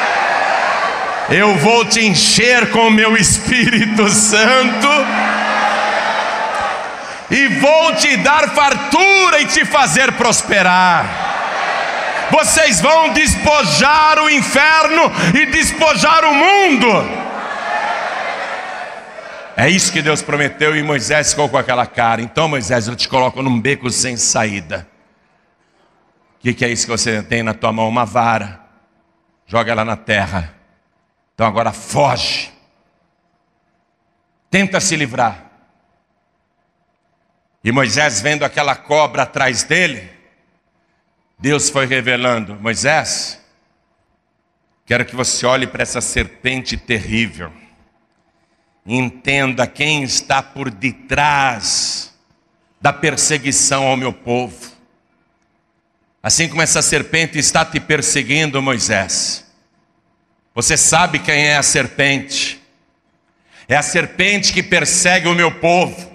Eu 1.30 1.56
vou 1.58 1.86
te 1.86 2.02
encher 2.02 2.70
com 2.70 2.88
o 2.88 2.92
meu 2.92 3.16
Espírito 3.16 4.10
Santo 4.10 4.88
e 7.32 7.48
vou 7.48 7.96
te 7.96 8.18
dar 8.18 8.50
fartura 8.50 9.42
e 9.42 9.46
te 9.46 9.66
fazer 9.66 10.12
prosperar. 10.14 11.32
Vocês 12.30 12.82
vão 12.82 13.14
despojar 13.14 14.20
o 14.20 14.30
inferno 14.30 15.12
e 15.34 15.46
despojar 15.46 16.26
o 16.26 16.34
mundo. 16.34 16.88
É 19.56 19.70
isso 19.70 19.92
que 19.92 20.02
Deus 20.02 20.22
prometeu 20.22 20.76
e 20.76 20.84
Moisés 20.84 21.30
ficou 21.30 21.48
com 21.48 21.58
aquela 21.58 21.86
cara. 21.86 22.22
Então, 22.22 22.50
Moisés, 22.50 22.88
eu 22.88 22.96
te 22.96 23.08
coloco 23.08 23.42
num 23.42 23.60
beco 23.60 23.90
sem 23.90 24.18
saída. 24.18 24.88
O 26.38 26.44
que, 26.44 26.54
que 26.54 26.66
é 26.66 26.70
isso 26.70 26.86
que 26.86 26.92
você 26.92 27.22
tem 27.22 27.44
na 27.44 27.54
tua 27.54 27.72
mão? 27.72 27.88
Uma 27.88 28.04
vara. 28.04 28.60
Joga 29.48 29.72
ela 29.72 29.86
na 29.86 29.96
terra. 29.96 30.63
Então 31.34 31.48
agora 31.48 31.72
foge. 31.72 32.52
Tenta 34.50 34.80
se 34.80 34.96
livrar. 34.96 35.52
E 37.64 37.72
Moisés, 37.72 38.22
vendo 38.22 38.44
aquela 38.44 38.76
cobra 38.76 39.24
atrás 39.24 39.64
dele, 39.64 40.12
Deus 41.40 41.70
foi 41.70 41.86
revelando: 41.86 42.56
Moisés, 42.56 43.42
quero 44.86 45.06
que 45.06 45.16
você 45.16 45.46
olhe 45.46 45.66
para 45.66 45.84
essa 45.84 46.02
serpente 46.02 46.78
terrível 46.78 47.52
entenda 48.86 49.66
quem 49.66 50.04
está 50.04 50.42
por 50.42 50.70
detrás 50.70 52.14
da 52.82 52.92
perseguição 52.92 53.88
ao 53.88 53.98
meu 53.98 54.12
povo. 54.12 54.74
Assim 56.22 56.48
como 56.48 56.62
essa 56.62 56.82
serpente 56.82 57.38
está 57.38 57.66
te 57.66 57.80
perseguindo, 57.80 58.62
Moisés. 58.62 59.43
Você 60.54 60.78
sabe 60.78 61.20
quem 61.20 61.48
é 61.48 61.58
a 61.58 61.64
serpente? 61.64 62.62
É 63.68 63.76
a 63.76 63.82
serpente 63.82 64.54
que 64.54 64.62
persegue 64.62 65.28
o 65.28 65.34
meu 65.34 65.52
povo. 65.52 66.12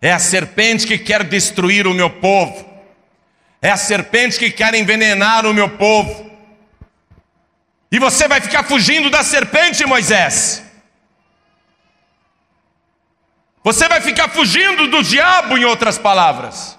É 0.00 0.12
a 0.12 0.18
serpente 0.18 0.86
que 0.86 0.98
quer 0.98 1.24
destruir 1.24 1.86
o 1.86 1.94
meu 1.94 2.10
povo. 2.10 2.68
É 3.62 3.70
a 3.70 3.76
serpente 3.76 4.38
que 4.38 4.50
quer 4.50 4.74
envenenar 4.74 5.46
o 5.46 5.54
meu 5.54 5.70
povo. 5.70 6.30
E 7.90 7.98
você 7.98 8.28
vai 8.28 8.40
ficar 8.40 8.64
fugindo 8.64 9.08
da 9.08 9.22
serpente, 9.22 9.86
Moisés? 9.86 10.62
Você 13.62 13.88
vai 13.88 14.02
ficar 14.02 14.28
fugindo 14.28 14.88
do 14.88 15.02
diabo, 15.02 15.56
em 15.56 15.64
outras 15.64 15.96
palavras. 15.96 16.78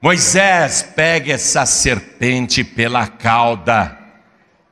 Moisés 0.00 0.82
pega 0.94 1.32
essa 1.32 1.66
serpente 1.66 2.62
pela 2.62 3.08
cauda. 3.08 3.98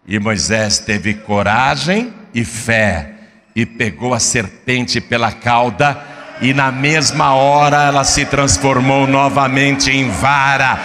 E 0.06 0.20
Moisés 0.20 0.78
teve 0.78 1.14
coragem 1.14 2.14
e 2.32 2.44
fé 2.44 3.14
e 3.54 3.66
pegou 3.66 4.14
a 4.14 4.20
serpente 4.20 5.00
pela 5.00 5.32
cauda 5.32 6.00
e 6.40 6.54
na 6.54 6.70
mesma 6.70 7.34
hora 7.34 7.84
ela 7.84 8.04
se 8.04 8.24
transformou 8.24 9.06
novamente 9.06 9.90
em 9.90 10.08
vara 10.10 10.78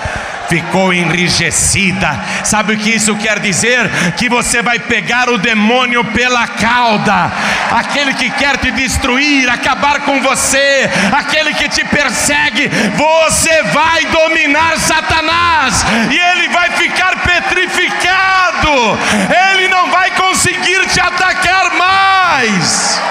ficou 0.52 0.94
enrijecida. 0.94 2.20
Sabe 2.44 2.74
o 2.74 2.78
que 2.78 2.90
isso 2.90 3.16
quer 3.16 3.40
dizer? 3.40 3.90
Que 4.18 4.28
você 4.28 4.62
vai 4.62 4.78
pegar 4.80 5.30
o 5.30 5.38
demônio 5.38 6.04
pela 6.04 6.46
cauda, 6.46 7.32
aquele 7.72 8.14
que 8.14 8.30
quer 8.32 8.58
te 8.58 8.70
destruir, 8.72 9.50
acabar 9.50 10.02
com 10.02 10.20
você, 10.22 10.90
aquele 11.18 11.54
que 11.54 11.70
te 11.70 11.86
persegue, 11.86 12.70
você 12.98 13.64
vai 13.64 14.06
dominar 14.08 14.78
Satanás 14.78 15.86
e 16.12 16.20
ele 16.20 16.50
vai 16.50 16.70
ficar 16.72 17.16
petrificado, 17.22 19.00
ele 19.54 19.70
não 19.70 19.90
vai 19.90 20.12
conseguir 20.12 20.86
te 20.88 21.00
atacar 21.00 21.72
mais. 21.78 23.02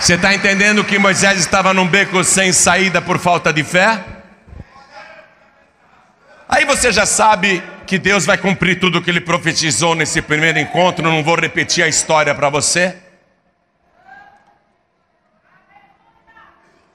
Você 0.00 0.14
está 0.14 0.32
entendendo 0.32 0.84
que 0.84 0.96
Moisés 0.96 1.40
estava 1.40 1.74
num 1.74 1.86
beco 1.86 2.22
sem 2.22 2.52
saída 2.52 3.02
por 3.02 3.18
falta 3.18 3.52
de 3.52 3.64
fé? 3.64 4.04
Aí 6.48 6.64
você 6.64 6.92
já 6.92 7.04
sabe 7.04 7.62
que 7.84 7.98
Deus 7.98 8.24
vai 8.24 8.38
cumprir 8.38 8.78
tudo 8.78 8.98
o 8.98 9.02
que 9.02 9.10
ele 9.10 9.20
profetizou 9.20 9.96
nesse 9.96 10.22
primeiro 10.22 10.58
encontro, 10.58 11.04
não 11.04 11.22
vou 11.22 11.34
repetir 11.34 11.82
a 11.82 11.88
história 11.88 12.32
para 12.32 12.48
você. 12.48 12.96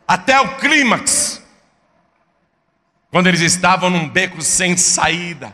Até 0.07 0.39
o 0.39 0.55
clímax, 0.55 1.43
quando 3.11 3.27
eles 3.27 3.41
estavam 3.41 3.89
num 3.89 4.07
beco 4.07 4.41
sem 4.41 4.77
saída, 4.77 5.53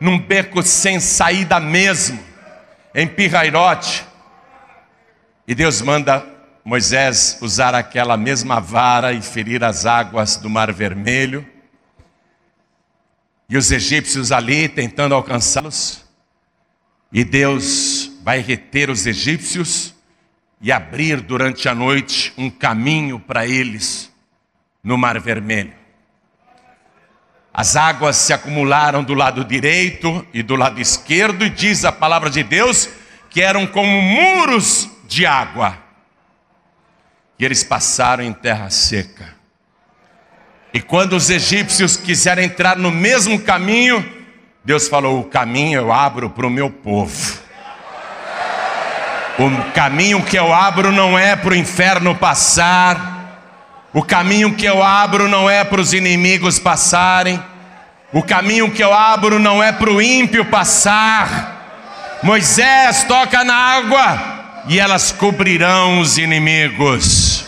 num 0.00 0.18
beco 0.18 0.62
sem 0.62 0.98
saída 0.98 1.60
mesmo, 1.60 2.22
em 2.92 3.06
Pirairote, 3.06 4.09
e 5.50 5.54
Deus 5.56 5.82
manda 5.82 6.24
Moisés 6.64 7.36
usar 7.40 7.74
aquela 7.74 8.16
mesma 8.16 8.60
vara 8.60 9.12
e 9.12 9.20
ferir 9.20 9.64
as 9.64 9.84
águas 9.84 10.36
do 10.36 10.48
Mar 10.48 10.72
Vermelho. 10.72 11.44
E 13.48 13.56
os 13.56 13.72
egípcios 13.72 14.30
ali 14.30 14.68
tentando 14.68 15.12
alcançá-los. 15.12 16.04
E 17.12 17.24
Deus 17.24 18.12
vai 18.22 18.38
reter 18.38 18.90
os 18.90 19.08
egípcios 19.08 19.92
e 20.60 20.70
abrir 20.70 21.20
durante 21.20 21.68
a 21.68 21.74
noite 21.74 22.32
um 22.38 22.48
caminho 22.48 23.18
para 23.18 23.44
eles 23.44 24.08
no 24.84 24.96
Mar 24.96 25.18
Vermelho. 25.18 25.74
As 27.52 27.74
águas 27.74 28.14
se 28.14 28.32
acumularam 28.32 29.02
do 29.02 29.14
lado 29.14 29.44
direito 29.44 30.24
e 30.32 30.44
do 30.44 30.54
lado 30.54 30.80
esquerdo, 30.80 31.44
e 31.44 31.50
diz 31.50 31.84
a 31.84 31.90
palavra 31.90 32.30
de 32.30 32.44
Deus 32.44 32.88
que 33.28 33.40
eram 33.40 33.66
como 33.66 34.00
muros 34.00 34.88
de 35.10 35.26
água. 35.26 35.76
E 37.38 37.44
eles 37.44 37.64
passaram 37.64 38.22
em 38.22 38.32
terra 38.32 38.70
seca. 38.70 39.34
E 40.72 40.80
quando 40.80 41.14
os 41.14 41.28
egípcios 41.28 41.96
quiseram 41.96 42.42
entrar 42.42 42.76
no 42.76 42.92
mesmo 42.92 43.40
caminho, 43.40 44.08
Deus 44.64 44.86
falou: 44.86 45.20
O 45.20 45.24
caminho 45.24 45.80
eu 45.80 45.92
abro 45.92 46.30
para 46.30 46.46
o 46.46 46.50
meu 46.50 46.70
povo. 46.70 47.40
O 49.36 49.72
caminho 49.72 50.22
que 50.22 50.38
eu 50.38 50.52
abro 50.54 50.92
não 50.92 51.18
é 51.18 51.34
para 51.34 51.54
o 51.54 51.56
inferno 51.56 52.14
passar. 52.14 53.18
O 53.92 54.04
caminho 54.04 54.54
que 54.54 54.66
eu 54.66 54.80
abro 54.80 55.28
não 55.28 55.50
é 55.50 55.64
para 55.64 55.80
os 55.80 55.92
inimigos 55.92 56.58
passarem. 56.58 57.42
O 58.12 58.22
caminho 58.22 58.70
que 58.70 58.84
eu 58.84 58.94
abro 58.94 59.40
não 59.40 59.60
é 59.62 59.72
para 59.72 59.90
o 59.90 60.00
ímpio 60.00 60.44
passar. 60.44 62.20
Moisés 62.22 63.02
toca 63.04 63.42
na 63.42 63.54
água 63.54 64.39
e 64.68 64.78
elas 64.78 65.12
cobrirão 65.12 66.00
os 66.00 66.18
inimigos. 66.18 67.46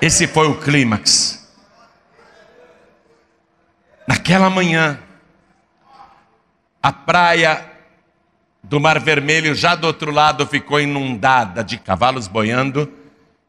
Esse 0.00 0.26
foi 0.26 0.48
o 0.48 0.58
clímax. 0.58 1.48
Naquela 4.06 4.48
manhã, 4.48 4.98
a 6.82 6.92
praia 6.92 7.64
do 8.62 8.80
Mar 8.80 8.98
Vermelho, 8.98 9.54
já 9.54 9.74
do 9.74 9.86
outro 9.86 10.10
lado, 10.10 10.46
ficou 10.46 10.80
inundada 10.80 11.62
de 11.62 11.78
cavalos 11.78 12.26
boiando 12.26 12.92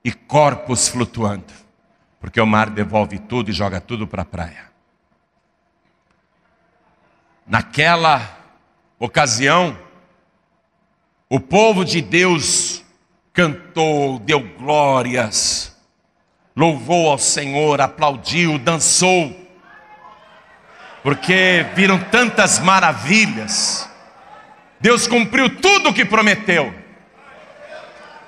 e 0.03 0.11
corpos 0.11 0.87
flutuando, 0.87 1.53
porque 2.19 2.41
o 2.41 2.45
mar 2.45 2.69
devolve 2.69 3.19
tudo 3.19 3.49
e 3.49 3.53
joga 3.53 3.79
tudo 3.79 4.07
para 4.07 4.23
a 4.23 4.25
praia. 4.25 4.71
Naquela 7.47 8.37
ocasião, 8.99 9.77
o 11.31 11.39
povo 11.39 11.85
de 11.85 12.01
Deus 12.01 12.83
cantou, 13.31 14.19
deu 14.19 14.41
glórias, 14.59 15.73
louvou 16.53 17.09
ao 17.09 17.17
Senhor, 17.17 17.79
aplaudiu, 17.79 18.59
dançou, 18.59 19.33
porque 21.01 21.65
viram 21.73 21.97
tantas 21.97 22.59
maravilhas. 22.59 23.89
Deus 24.81 25.07
cumpriu 25.07 25.49
tudo 25.49 25.91
o 25.91 25.93
que 25.93 26.03
prometeu. 26.03 26.75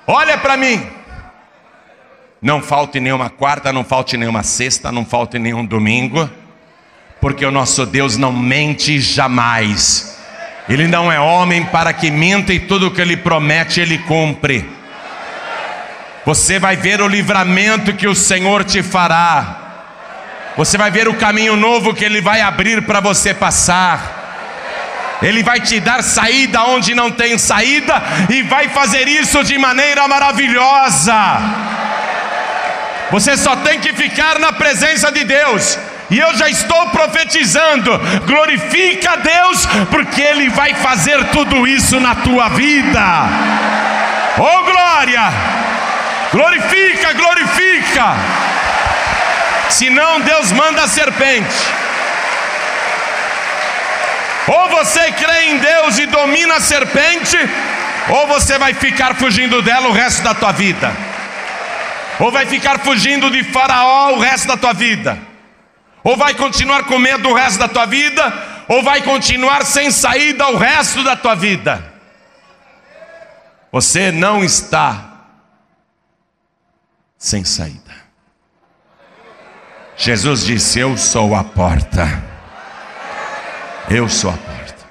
Olha 0.07 0.37
para 0.37 0.55
mim. 0.55 0.89
Não 2.41 2.61
falte 2.61 3.01
nenhuma 3.01 3.29
quarta, 3.29 3.73
não 3.73 3.83
falte 3.83 4.15
nenhuma 4.15 4.43
sexta, 4.43 4.93
não 4.93 5.03
falte 5.03 5.37
nenhum 5.37 5.65
domingo, 5.65 6.29
porque 7.19 7.45
o 7.45 7.51
nosso 7.51 7.85
Deus 7.85 8.15
não 8.15 8.31
mente 8.31 8.97
jamais. 9.01 10.12
Ele 10.67 10.88
não 10.88 11.12
é 11.12 11.19
homem 11.19 11.65
para 11.65 11.91
que 11.91 12.10
minta 12.10 12.54
e 12.54 12.60
tudo 12.60 12.88
o 12.88 12.91
que 12.91 13.02
ele 13.02 13.17
promete 13.17 13.82
ele 13.82 13.97
cumpre. 13.97 14.69
Você 16.26 16.58
vai 16.58 16.78
ver 16.78 17.02
o 17.02 17.08
livramento 17.08 17.93
que 17.93 18.08
o 18.08 18.15
Senhor 18.15 18.63
te 18.63 18.82
fará. 18.82 19.58
Você 20.56 20.78
vai 20.78 20.89
ver 20.89 21.08
o 21.08 21.15
caminho 21.15 21.58
novo 21.58 21.93
que 21.93 22.06
ele 22.06 22.21
vai 22.21 22.39
abrir 22.39 22.82
para 22.84 23.02
você 23.02 23.34
passar. 23.34 24.21
Ele 25.21 25.43
vai 25.43 25.60
te 25.60 25.80
dar 25.80 26.02
saída 26.02 26.63
onde 26.63 26.95
não 26.95 27.12
tem 27.12 27.38
saída 27.38 28.02
e 28.30 28.43
vai 28.43 28.69
fazer 28.69 29.08
isso 29.08 29.43
de 29.43 29.58
maneira 29.58 30.08
maravilhosa. 30.08 31.13
Você 33.12 33.36
só 33.36 33.56
tem 33.58 33.80
que 33.80 33.93
ficar 33.93 34.39
na 34.39 34.54
presença 34.54 35.12
de 35.12 35.23
Deus. 35.23 35.78
E 36.13 36.19
eu 36.19 36.32
já 36.36 36.47
estou 36.47 36.89
profetizando. 36.89 37.89
Glorifica 38.28 39.13
a 39.13 39.15
Deus, 39.15 39.65
porque 39.89 40.21
Ele 40.21 40.47
vai 40.49 40.76
fazer 40.76 41.17
tudo 41.32 41.65
isso 41.65 41.99
na 41.99 42.13
tua 42.13 42.49
vida. 42.49 43.02
Oh 44.38 44.63
glória! 44.63 45.23
Glorifica, 46.32 47.13
glorifica. 47.13 48.13
Senão 49.69 50.21
Deus 50.21 50.52
manda 50.52 50.84
a 50.84 50.88
serpente. 50.88 51.58
Ou 54.45 54.69
você 54.69 55.12
crê 55.13 55.45
em 55.45 55.58
Deus 55.58 55.97
e 55.97 56.06
domina 56.06 56.58
a 56.58 56.62
serpente, 56.62 57.38
ou 58.10 58.28
você 58.28 58.60
vai 58.60 58.76
ficar 58.76 59.15
fugindo 59.15 59.63
dela 59.63 59.88
o 59.88 59.93
resto 59.93 60.21
da 60.21 60.36
tua 60.36 60.52
vida. 60.52 60.91
Ou 62.19 62.32
vai 62.32 62.45
ficar 62.45 62.78
fugindo 62.80 63.32
de 63.32 63.43
Faraó 63.45 64.12
o 64.12 64.19
resto 64.19 64.47
da 64.47 64.58
tua 64.58 64.73
vida. 64.73 65.33
Ou 66.03 66.17
vai 66.17 66.35
continuar 66.35 66.83
com 66.83 66.99
medo 66.99 67.29
o 67.29 67.33
resto 67.33 67.59
da 67.59 67.67
tua 67.67 67.85
vida, 67.85 68.65
ou 68.67 68.83
vai 68.83 69.01
continuar 69.01 69.65
sem 69.65 69.89
saída 69.89 70.47
o 70.49 70.57
resto 70.57 71.03
da 71.03 71.15
tua 71.15 71.35
vida. 71.35 71.93
Você 73.71 74.11
não 74.11 74.43
está 74.43 75.13
sem 77.17 77.43
saída. 77.43 77.93
Jesus 79.95 80.43
disse: 80.45 80.79
Eu 80.79 80.97
sou 80.97 81.33
a 81.33 81.43
porta. 81.43 82.23
Eu 83.89 84.09
sou 84.09 84.29
a 84.29 84.37
porta. 84.37 84.85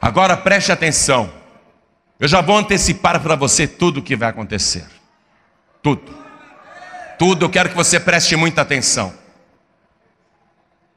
Agora 0.00 0.36
preste 0.36 0.70
atenção. 0.70 1.32
Eu 2.18 2.28
já 2.28 2.40
vou 2.40 2.56
antecipar 2.56 3.20
para 3.20 3.34
você 3.34 3.66
tudo 3.66 4.00
o 4.00 4.02
que 4.02 4.16
vai 4.16 4.28
acontecer. 4.28 4.86
Tudo. 5.82 6.14
Tudo, 7.18 7.44
eu 7.44 7.50
quero 7.50 7.70
que 7.70 7.74
você 7.74 7.98
preste 7.98 8.36
muita 8.36 8.62
atenção. 8.62 9.12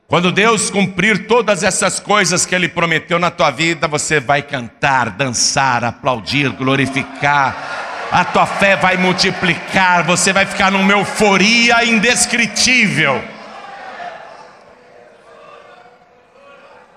Quando 0.09 0.31
Deus 0.31 0.71
cumprir 0.71 1.27
todas 1.27 1.61
essas 1.61 1.99
coisas 1.99 2.43
que 2.43 2.55
Ele 2.55 2.67
prometeu 2.67 3.19
na 3.19 3.29
tua 3.29 3.51
vida, 3.51 3.87
você 3.87 4.19
vai 4.19 4.41
cantar, 4.41 5.11
dançar, 5.11 5.83
aplaudir, 5.83 6.49
glorificar. 6.49 8.09
A 8.11 8.25
tua 8.25 8.47
fé 8.47 8.75
vai 8.75 8.97
multiplicar, 8.97 10.03
você 10.03 10.33
vai 10.33 10.47
ficar 10.47 10.71
numa 10.71 10.91
euforia 10.91 11.85
indescritível. 11.85 13.23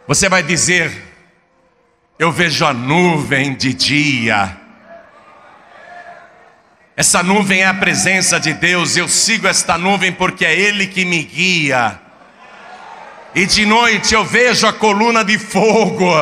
Você 0.08 0.26
vai 0.30 0.42
dizer: 0.42 0.90
Eu 2.18 2.32
vejo 2.32 2.64
a 2.64 2.72
nuvem 2.72 3.54
de 3.54 3.74
dia. 3.74 4.56
Essa 6.96 7.22
nuvem 7.22 7.60
é 7.60 7.66
a 7.66 7.74
presença 7.74 8.40
de 8.40 8.54
Deus. 8.54 8.96
Eu 8.96 9.06
sigo 9.06 9.46
esta 9.46 9.76
nuvem 9.76 10.10
porque 10.10 10.46
é 10.46 10.58
Ele 10.58 10.86
que 10.86 11.04
me 11.04 11.22
guia. 11.22 12.01
E 13.34 13.46
de 13.46 13.64
noite 13.64 14.14
eu 14.14 14.24
vejo 14.24 14.66
a 14.66 14.72
coluna 14.72 15.24
de 15.24 15.38
fogo. 15.38 16.12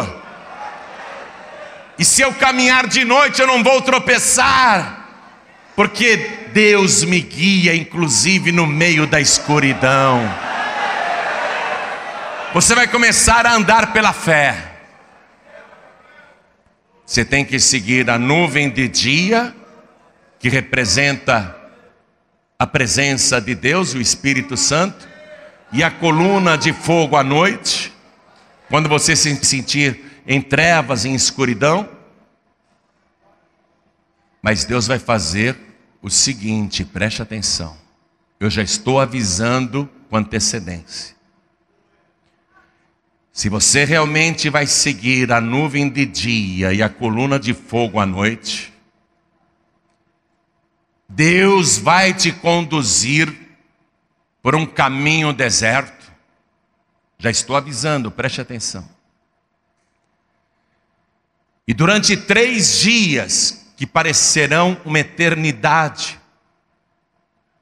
E 1.99 2.05
se 2.05 2.23
eu 2.23 2.33
caminhar 2.33 2.87
de 2.87 3.05
noite 3.05 3.41
eu 3.41 3.47
não 3.47 3.63
vou 3.63 3.83
tropeçar, 3.83 5.09
porque 5.75 6.17
Deus 6.53 7.03
me 7.05 7.21
guia, 7.21 7.75
inclusive 7.75 8.53
no 8.53 8.67
meio 8.67 9.07
da 9.07 9.21
escuridão. 9.21 10.21
Você 12.55 12.75
vai 12.75 12.87
começar 12.87 13.45
a 13.47 13.55
andar 13.55 13.93
pela 13.93 14.13
fé. 14.13 14.71
Você 17.05 17.25
tem 17.25 17.45
que 17.45 17.59
seguir 17.59 18.09
a 18.09 18.19
nuvem 18.19 18.71
de 18.71 18.87
dia, 18.87 19.55
que 20.39 20.49
representa 20.49 21.57
a 22.57 22.67
presença 22.67 23.41
de 23.41 23.55
Deus, 23.55 23.95
o 23.95 24.01
Espírito 24.01 24.57
Santo, 24.57 25.10
e 25.73 25.83
a 25.83 25.91
coluna 25.91 26.57
de 26.57 26.73
fogo 26.73 27.17
à 27.17 27.23
noite, 27.23 27.93
quando 28.69 28.89
você 28.89 29.15
se 29.15 29.35
sentir 29.45 30.23
em 30.27 30.41
trevas, 30.41 31.05
em 31.05 31.15
escuridão. 31.15 31.89
Mas 34.43 34.65
Deus 34.65 34.87
vai 34.87 34.99
fazer 34.99 35.57
o 36.03 36.09
seguinte, 36.09 36.85
preste 36.85 37.23
atenção. 37.23 37.77
Eu 38.39 38.49
já 38.49 38.63
estou 38.63 39.01
avisando 39.01 39.89
com 40.09 40.17
antecedência. 40.17 41.15
Se 43.33 43.49
você 43.49 43.85
realmente 43.85 44.51
vai 44.51 44.67
seguir 44.67 45.33
a 45.33 45.41
nuvem 45.41 45.89
de 45.89 46.05
dia 46.05 46.73
e 46.73 46.83
a 46.83 46.89
coluna 46.89 47.39
de 47.39 47.55
fogo 47.55 48.01
à 48.01 48.07
noite, 48.07 48.73
Deus 51.09 51.79
vai 51.79 52.13
te 52.15 52.33
conduzir 52.33 53.40
por 54.43 54.55
um 54.55 54.67
caminho 54.67 55.33
deserto. 55.33 56.11
Já 57.19 57.31
estou 57.31 57.57
avisando, 57.57 58.11
preste 58.11 58.41
atenção. 58.41 58.89
E 61.67 61.75
durante 61.75 62.17
três 62.17 62.79
dias, 62.81 63.73
que 63.77 63.87
parecerão 63.87 64.81
uma 64.85 64.99
eternidade, 64.99 66.19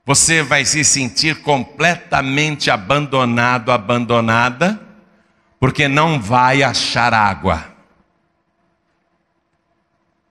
você 0.05 0.43
vai 0.43 0.65
se 0.65 0.83
sentir 0.85 1.43
completamente 1.43 2.71
abandonado, 2.71 3.71
abandonada 3.71 4.89
porque 5.61 5.89
não 5.89 6.21
vai 6.21 6.63
achar 6.63 7.13
água. 7.13 7.75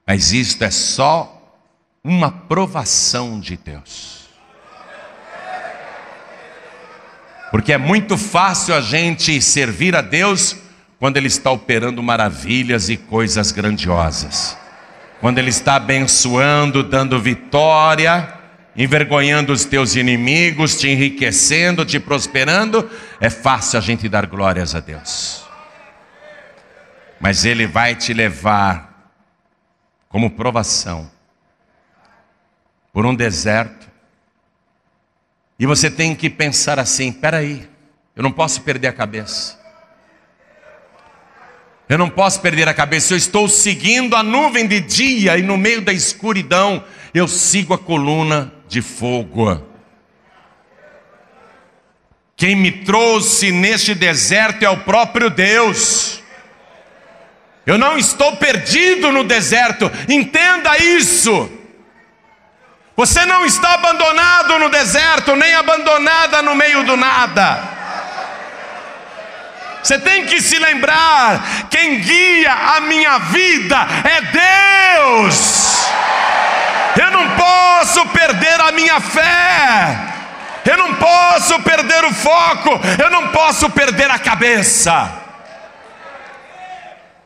Mas 0.06 0.32
isto 0.32 0.64
é 0.64 0.72
só 0.72 1.34
uma 2.04 2.32
provação 2.32 3.40
de 3.40 3.58
Deus. 3.58 4.27
Porque 7.52 7.74
é 7.74 7.78
muito 7.78 8.18
fácil 8.18 8.76
a 8.76 8.82
gente 8.82 9.42
servir 9.42 9.96
a 9.96 10.02
Deus 10.02 10.58
quando 11.00 11.18
Ele 11.18 11.28
está 11.28 11.52
operando 11.52 12.02
maravilhas 12.04 12.90
e 12.90 12.98
coisas 12.98 13.52
grandiosas. 13.52 14.58
Quando 15.22 15.38
Ele 15.38 15.50
está 15.50 15.76
abençoando, 15.76 16.84
dando 16.84 17.20
vitória 17.20 18.38
envergonhando 18.78 19.52
os 19.52 19.66
teus 19.66 19.96
inimigos, 19.96 20.80
te 20.80 20.88
enriquecendo, 20.88 21.84
te 21.84 22.00
prosperando, 22.00 22.88
é 23.20 23.30
fácil 23.30 23.80
a 23.80 23.82
gente 23.82 24.08
dar 24.08 24.28
glórias 24.28 24.76
a 24.76 24.80
Deus. 24.80 25.44
Mas 27.20 27.44
Ele 27.44 27.66
vai 27.66 27.96
te 27.96 28.14
levar 28.14 29.12
como 30.08 30.30
provação 30.30 31.10
por 32.94 33.04
um 33.04 33.16
deserto. 33.16 33.87
E 35.60 35.66
você 35.66 35.90
tem 35.90 36.16
que 36.16 36.30
pensar 36.30 36.80
assim: 36.80 37.12
peraí, 37.12 37.68
eu 38.16 38.24
não 38.24 38.32
posso 38.32 38.62
perder 38.62 38.88
a 38.88 38.94
cabeça. 38.94 39.58
Eu 41.90 41.98
não 41.98 42.10
posso 42.10 42.42
perder 42.42 42.68
a 42.68 42.74
cabeça. 42.74 43.14
Eu 43.14 43.18
estou 43.18 43.48
seguindo 43.48 44.16
a 44.16 44.22
nuvem 44.24 44.68
de 44.68 44.80
dia 44.82 45.38
e 45.38 45.42
no 45.42 45.58
meio 45.58 45.82
da 45.82 45.94
escuridão 45.94 46.84
eu 47.14 47.28
sigo 47.28 47.74
a 47.74 47.78
coluna 47.78 48.54
de 48.68 48.82
fogo. 48.82 49.64
Quem 52.36 52.56
me 52.56 52.72
trouxe 52.72 53.52
neste 53.52 53.96
deserto 53.96 54.64
é 54.64 54.70
o 54.70 54.82
próprio 54.82 55.30
Deus. 55.30 56.22
Eu 57.66 57.78
não 57.78 57.98
estou 57.98 58.36
perdido 58.38 59.12
no 59.12 59.24
deserto, 59.24 59.92
entenda 60.08 60.78
isso. 60.78 61.57
Você 62.98 63.24
não 63.28 63.46
está 63.46 63.76
abandonado 63.76 64.58
no 64.58 64.70
deserto, 64.70 65.36
nem 65.36 65.54
abandonada 65.54 66.42
no 66.42 66.56
meio 66.56 66.84
do 66.84 66.98
nada. 66.98 67.60
Você 69.84 70.00
tem 70.00 70.26
que 70.26 70.42
se 70.42 70.58
lembrar: 70.58 71.68
quem 71.70 72.00
guia 72.00 72.52
a 72.52 72.82
minha 72.82 73.20
vida 73.20 73.78
é 74.04 74.22
Deus. 74.98 75.88
Eu 77.00 77.12
não 77.12 77.36
posso 77.36 78.04
perder 78.08 78.60
a 78.62 78.72
minha 78.72 79.00
fé. 79.00 80.00
Eu 80.66 80.78
não 80.78 80.96
posso 80.96 81.60
perder 81.62 82.04
o 82.04 82.14
foco. 82.14 82.72
Eu 83.00 83.12
não 83.12 83.28
posso 83.28 83.70
perder 83.70 84.10
a 84.10 84.18
cabeça. 84.18 85.08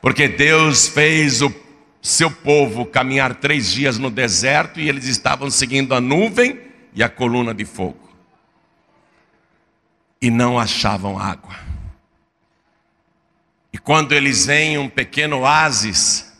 Porque 0.02 0.28
Deus 0.28 0.90
fez 0.90 1.42
o 1.42 1.50
seu 2.02 2.32
povo 2.32 2.86
caminhar 2.86 3.36
três 3.36 3.72
dias 3.72 3.98
no 4.00 4.10
deserto 4.10 4.80
e 4.80 4.90
eles 4.90 5.06
estavam 5.06 5.52
seguindo 5.52 5.94
a 5.94 6.02
nuvem 6.02 6.60
e 6.94 7.04
a 7.04 7.10
coluna 7.10 7.54
de 7.54 7.64
fogo. 7.64 8.10
E 10.20 10.32
não 10.32 10.60
achavam 10.60 11.20
água. 11.20 11.56
E 13.72 13.78
quando 13.78 14.14
eles 14.14 14.46
veem 14.46 14.78
um 14.78 14.90
pequeno 14.90 15.40
oásis, 15.40 16.32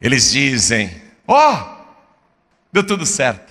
eles 0.00 0.30
dizem: 0.30 1.02
Ó, 1.26 1.52
oh, 1.52 1.84
deu 2.72 2.86
tudo 2.86 3.04
certo. 3.04 3.50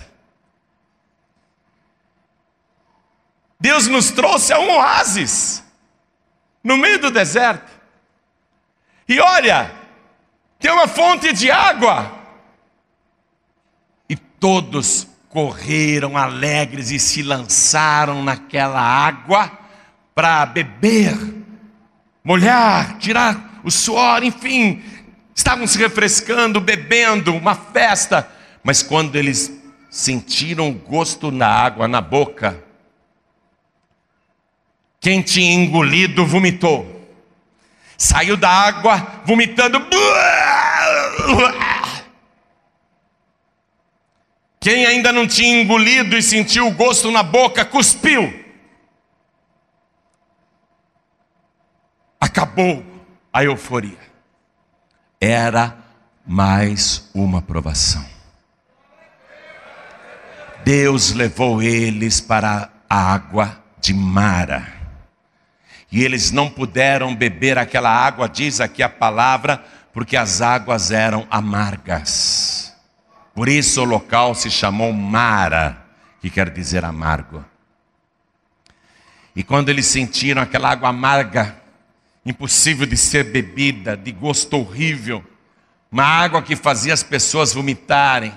Deus 3.59 3.87
nos 3.87 4.09
trouxe 4.09 4.53
a 4.53 4.59
um 4.59 4.71
oásis 4.71 5.63
no 6.63 6.77
meio 6.77 6.99
do 6.99 7.11
deserto. 7.11 7.69
E 9.07 9.19
olha, 9.19 9.78
tem 10.59 10.71
uma 10.71 10.87
fonte 10.87 11.33
de 11.33 11.49
água. 11.49 12.19
E 14.09 14.15
todos 14.15 15.07
correram 15.29 16.17
alegres 16.17 16.91
e 16.91 16.99
se 16.99 17.23
lançaram 17.23 18.23
naquela 18.23 18.81
água 18.81 19.51
para 20.13 20.45
beber, 20.45 21.15
molhar, 22.23 22.97
tirar 22.97 23.61
o 23.63 23.71
suor, 23.71 24.23
enfim, 24.23 24.83
estavam 25.33 25.65
se 25.65 25.77
refrescando, 25.77 26.59
bebendo, 26.59 27.33
uma 27.33 27.55
festa. 27.55 28.29
Mas 28.63 28.83
quando 28.83 29.15
eles 29.15 29.51
sentiram 29.89 30.69
o 30.69 30.73
gosto 30.73 31.31
na 31.31 31.47
água 31.47 31.87
na 31.87 32.01
boca, 32.01 32.61
quem 34.99 35.21
tinha 35.21 35.53
engolido 35.53 36.25
vomitou. 36.25 36.99
Saiu 37.97 38.35
da 38.37 38.49
água 38.49 39.21
vomitando. 39.25 39.79
Quem 44.59 44.85
ainda 44.85 45.11
não 45.11 45.25
tinha 45.27 45.61
engolido 45.61 46.17
e 46.17 46.21
sentiu 46.21 46.67
o 46.67 46.71
gosto 46.71 47.09
na 47.11 47.23
boca, 47.23 47.63
cuspiu. 47.63 48.45
Acabou 52.19 52.83
a 53.31 53.43
euforia. 53.43 53.97
Era 55.21 55.77
mais 56.25 57.09
uma 57.13 57.41
provação. 57.41 58.05
Deus 60.63 61.13
levou 61.13 61.63
eles 61.63 62.19
para 62.19 62.69
a 62.89 63.13
água 63.13 63.63
de 63.79 63.93
Mara. 63.93 64.79
E 65.91 66.03
eles 66.03 66.31
não 66.31 66.49
puderam 66.49 67.15
beber 67.15 67.57
aquela 67.57 67.89
água, 67.89 68.29
diz 68.29 68.61
aqui 68.61 68.83
a 68.83 68.89
palavra, 68.89 69.63
porque 69.93 70.15
as 70.15 70.41
águas 70.41 70.91
eram 70.91 71.27
amargas. 71.29 72.75
Por 73.33 73.47
isso 73.47 73.81
o 73.81 73.85
local 73.85 74.35
se 74.35 74.49
chamou 74.49 74.91
Mara, 74.93 75.85
que 76.21 76.29
quer 76.29 76.49
dizer 76.49 76.83
amargo. 76.83 77.43
E 79.35 79.43
quando 79.43 79.69
eles 79.69 79.85
sentiram 79.85 80.41
aquela 80.41 80.69
água 80.69 80.89
amarga, 80.89 81.55
impossível 82.25 82.85
de 82.85 82.97
ser 82.97 83.25
bebida, 83.25 83.95
de 83.95 84.11
gosto 84.11 84.57
horrível, 84.57 85.23
uma 85.91 86.03
água 86.03 86.41
que 86.41 86.55
fazia 86.55 86.93
as 86.93 87.03
pessoas 87.03 87.53
vomitarem, 87.53 88.33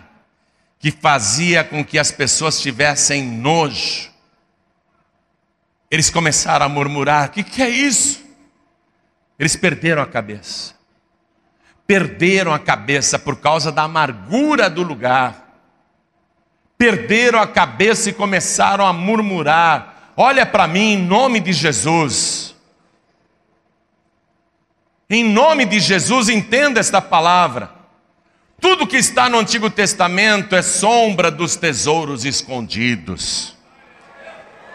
que 0.79 0.91
fazia 0.91 1.63
com 1.65 1.85
que 1.85 1.99
as 1.99 2.11
pessoas 2.11 2.61
tivessem 2.61 3.23
nojo, 3.23 4.11
eles 5.91 6.09
começaram 6.09 6.65
a 6.65 6.69
murmurar: 6.69 7.29
o 7.29 7.33
que, 7.33 7.43
que 7.43 7.63
é 7.63 7.69
isso? 7.69 8.25
Eles 9.39 9.57
perderam 9.57 10.03
a 10.03 10.07
cabeça. 10.07 10.75
Perderam 11.87 12.53
a 12.53 12.59
cabeça 12.59 13.19
por 13.19 13.37
causa 13.37 13.71
da 13.71 13.83
amargura 13.83 14.71
do 14.71 14.83
lugar. 14.83 15.43
Perderam 16.79 17.41
a 17.41 17.47
cabeça 17.47 18.11
e 18.11 18.13
começaram 18.13 18.87
a 18.87 18.93
murmurar: 18.93 20.13
Olha 20.17 20.45
para 20.45 20.67
mim 20.67 20.95
em 20.95 20.99
nome 20.99 21.41
de 21.41 21.53
Jesus. 21.53 22.55
Em 25.09 25.25
nome 25.25 25.67
de 25.67 25.79
Jesus, 25.79 26.29
entenda 26.29 26.81
esta 26.81 27.01
palavra. 27.01 27.71
Tudo 28.59 28.87
que 28.87 28.97
está 28.97 29.29
no 29.29 29.39
Antigo 29.39 29.69
Testamento 29.69 30.55
é 30.55 30.63
sombra 30.63 31.31
dos 31.31 31.57
tesouros 31.57 32.25
escondidos. 32.25 33.57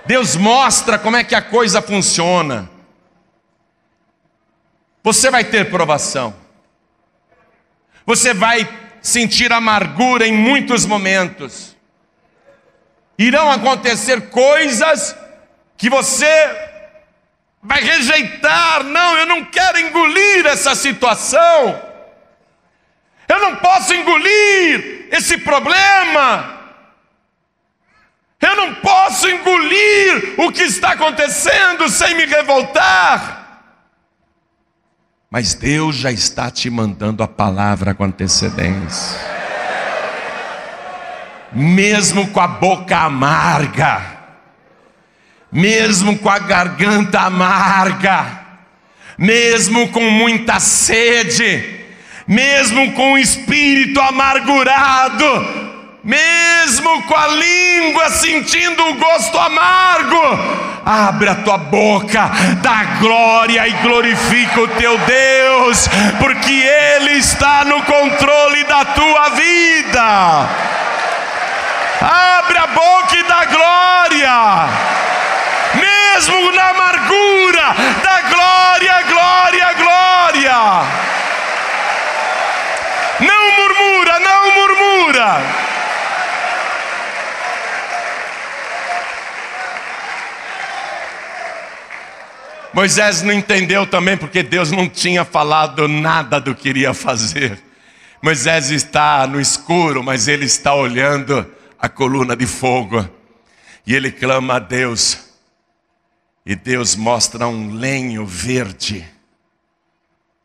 Deus 0.06 0.36
mostra 0.36 1.00
como 1.00 1.18
é 1.18 1.24
que 1.24 1.34
a 1.34 1.42
coisa 1.42 1.82
funciona. 1.82 2.70
Você 5.04 5.32
vai 5.32 5.44
ter 5.44 5.70
provação. 5.70 6.36
Você 8.08 8.34
vai 8.34 8.66
sentir 9.02 9.52
amargura 9.52 10.26
em 10.26 10.32
muitos 10.32 10.86
momentos. 10.86 11.76
Irão 13.20 13.52
acontecer 13.52 14.30
coisas 14.30 15.14
que 15.78 15.90
você 15.90 16.26
vai 17.62 17.82
rejeitar. 17.82 18.86
Não, 18.86 19.18
eu 19.18 19.26
não 19.26 19.44
quero 19.44 19.78
engolir 19.82 20.46
essa 20.46 20.74
situação. 20.74 21.84
Eu 23.28 23.42
não 23.42 23.58
posso 23.58 23.94
engolir 23.94 25.10
esse 25.12 25.40
problema. 25.40 26.62
Eu 28.40 28.56
não 28.56 28.76
posso 28.76 29.28
engolir 29.28 30.36
o 30.38 30.50
que 30.50 30.64
está 30.64 30.92
acontecendo 30.94 31.90
sem 31.90 32.16
me 32.16 32.26
revoltar. 32.26 33.47
Mas 35.30 35.54
Deus 35.54 35.98
já 35.98 36.10
está 36.10 36.50
te 36.50 36.70
mandando 36.70 37.22
a 37.22 37.28
palavra 37.28 37.94
com 37.94 38.06
antecedência. 38.06 39.20
Mesmo 41.52 42.28
com 42.30 42.40
a 42.40 42.48
boca 42.48 42.98
amarga, 42.98 44.02
mesmo 45.52 46.18
com 46.18 46.30
a 46.30 46.40
garganta 46.40 47.22
amarga, 47.22 48.42
mesmo 49.18 49.90
com 49.90 50.10
muita 50.10 50.62
sede, 50.62 51.78
mesmo 52.26 52.94
com 52.94 53.14
o 53.14 53.18
espírito 53.18 54.00
amargurado, 54.00 55.26
mesmo 56.08 57.04
com 57.04 57.16
a 57.18 57.28
língua 57.28 58.10
sentindo 58.12 58.82
o 58.82 58.94
gosto 58.94 59.38
amargo, 59.38 60.22
abre 60.86 61.28
a 61.28 61.36
tua 61.36 61.58
boca, 61.58 62.32
dá 62.62 62.98
glória 63.02 63.68
e 63.68 63.74
glorifica 63.74 64.62
o 64.62 64.68
teu 64.70 64.98
Deus, 65.00 65.90
porque 66.18 66.54
Ele 66.54 67.18
está 67.18 67.66
no 67.66 67.82
controle 67.82 68.64
da 68.64 68.86
tua 68.86 69.30
vida. 69.32 70.48
Abre 72.00 72.58
a 72.58 72.68
boca 72.68 73.18
e 73.18 73.24
dá 73.24 73.44
glória, 73.44 74.70
mesmo 75.76 76.54
na 76.54 76.70
amargura, 76.70 77.76
dá 78.02 78.22
glória, 78.22 79.04
glória, 79.10 79.74
glória. 79.74 80.58
Não 83.20 83.52
murmura, 83.58 84.20
não 84.22 84.56
murmura. 84.56 85.57
Moisés 92.78 93.24
não 93.24 93.34
entendeu 93.34 93.88
também 93.88 94.16
porque 94.16 94.44
Deus 94.44 94.70
não 94.70 94.88
tinha 94.88 95.26
falado 95.26 95.88
nada 95.88 96.40
do 96.40 96.54
que 96.54 96.70
iria 96.70 96.94
fazer. 96.94 97.60
Moisés 98.22 98.70
está 98.70 99.26
no 99.26 99.42
escuro, 99.42 100.04
mas 100.04 100.28
ele 100.28 100.46
está 100.46 100.76
olhando 100.76 101.52
a 101.80 101.90
coluna 101.90 102.36
de 102.36 102.46
fogo. 102.46 103.10
E 103.84 103.96
ele 103.96 104.12
clama 104.12 104.58
a 104.58 104.60
Deus. 104.60 105.28
E 106.46 106.54
Deus 106.54 106.96
mostra 106.96 107.48
um 107.48 107.74
lenho 107.74 108.28
verde 108.28 109.04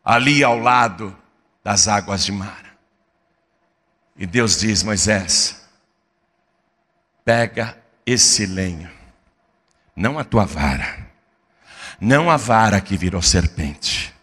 ali 0.03 0.43
ao 0.43 0.57
lado 0.57 1.15
das 1.63 1.87
águas 1.87 2.25
de 2.25 2.31
mar. 2.31 2.75
E 4.17 4.25
Deus 4.25 4.59
diz: 4.59 4.81
Moisés, 4.81 5.69
pega 7.23 7.77
esse 8.07 8.47
lenho, 8.47 8.89
não 9.95 10.17
a 10.17 10.23
tua 10.23 10.45
vara 10.45 11.12
não 12.03 12.29
a 12.29 12.35
vara 12.35 12.81
que 12.81 12.97
virou 12.97 13.21
serpente. 13.21 14.13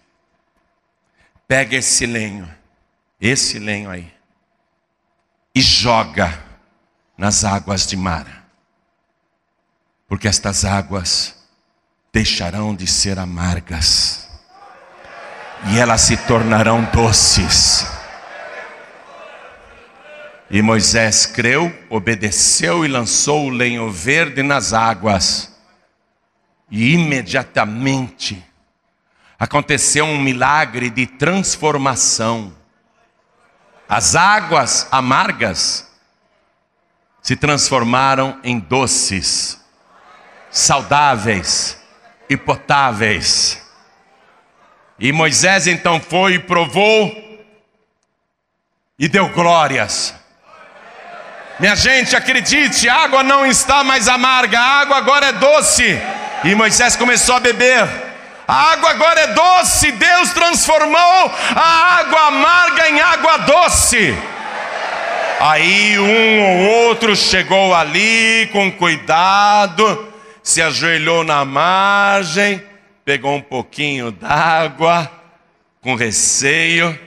Pega 1.48 1.76
esse 1.76 2.04
lenho, 2.04 2.46
esse 3.18 3.58
lenho 3.58 3.90
aí, 3.90 4.12
e 5.54 5.62
joga 5.62 6.38
nas 7.16 7.42
águas 7.42 7.86
de 7.86 7.96
mar, 7.96 8.46
porque 10.06 10.28
estas 10.28 10.64
águas 10.64 11.34
deixarão 12.12 12.74
de 12.74 12.86
ser 12.86 13.18
amargas 13.18 14.28
e 15.70 15.78
elas 15.78 16.02
se 16.02 16.16
tornarão 16.18 16.84
doces. 16.92 17.86
E 20.50 20.60
Moisés 20.60 21.26
creu, 21.26 21.72
obedeceu 21.88 22.84
e 22.84 22.88
lançou 22.88 23.46
o 23.46 23.50
lenho 23.50 23.90
verde 23.90 24.42
nas 24.42 24.72
águas 24.72 25.49
e 26.70 26.94
imediatamente 26.94 28.44
aconteceu 29.38 30.04
um 30.04 30.20
milagre 30.20 30.90
de 30.90 31.06
transformação. 31.06 32.52
As 33.88 34.14
águas 34.14 34.86
amargas 34.92 35.90
se 37.22 37.34
transformaram 37.34 38.38
em 38.44 38.58
doces, 38.58 39.58
saudáveis 40.50 41.78
e 42.28 42.36
potáveis. 42.36 43.60
E 44.98 45.10
Moisés 45.10 45.66
então 45.66 45.98
foi 45.98 46.34
e 46.34 46.38
provou 46.38 47.30
e 48.98 49.08
deu 49.08 49.30
glórias. 49.30 50.14
Minha 51.58 51.74
gente, 51.74 52.14
acredite, 52.14 52.88
a 52.88 53.04
água 53.04 53.22
não 53.22 53.44
está 53.46 53.82
mais 53.82 54.08
amarga, 54.08 54.60
a 54.60 54.80
água 54.80 54.96
agora 54.98 55.26
é 55.26 55.32
doce. 55.32 55.98
E 56.42 56.54
Moisés 56.54 56.96
começou 56.96 57.36
a 57.36 57.40
beber. 57.40 57.86
A 58.48 58.72
água 58.72 58.90
agora 58.90 59.20
é 59.20 59.26
doce, 59.28 59.92
Deus 59.92 60.30
transformou 60.30 61.32
a 61.54 61.98
água 61.98 62.26
amarga 62.26 62.88
em 62.88 63.00
água 63.00 63.36
doce. 63.38 64.14
Aí 65.38 65.98
um 65.98 66.42
ou 66.42 66.86
outro 66.88 67.14
chegou 67.14 67.74
ali 67.74 68.48
com 68.52 68.72
cuidado, 68.72 70.12
se 70.42 70.60
ajoelhou 70.60 71.22
na 71.22 71.44
margem, 71.44 72.62
pegou 73.04 73.36
um 73.36 73.40
pouquinho 73.40 74.10
d'água, 74.10 75.10
com 75.80 75.94
receio, 75.94 76.98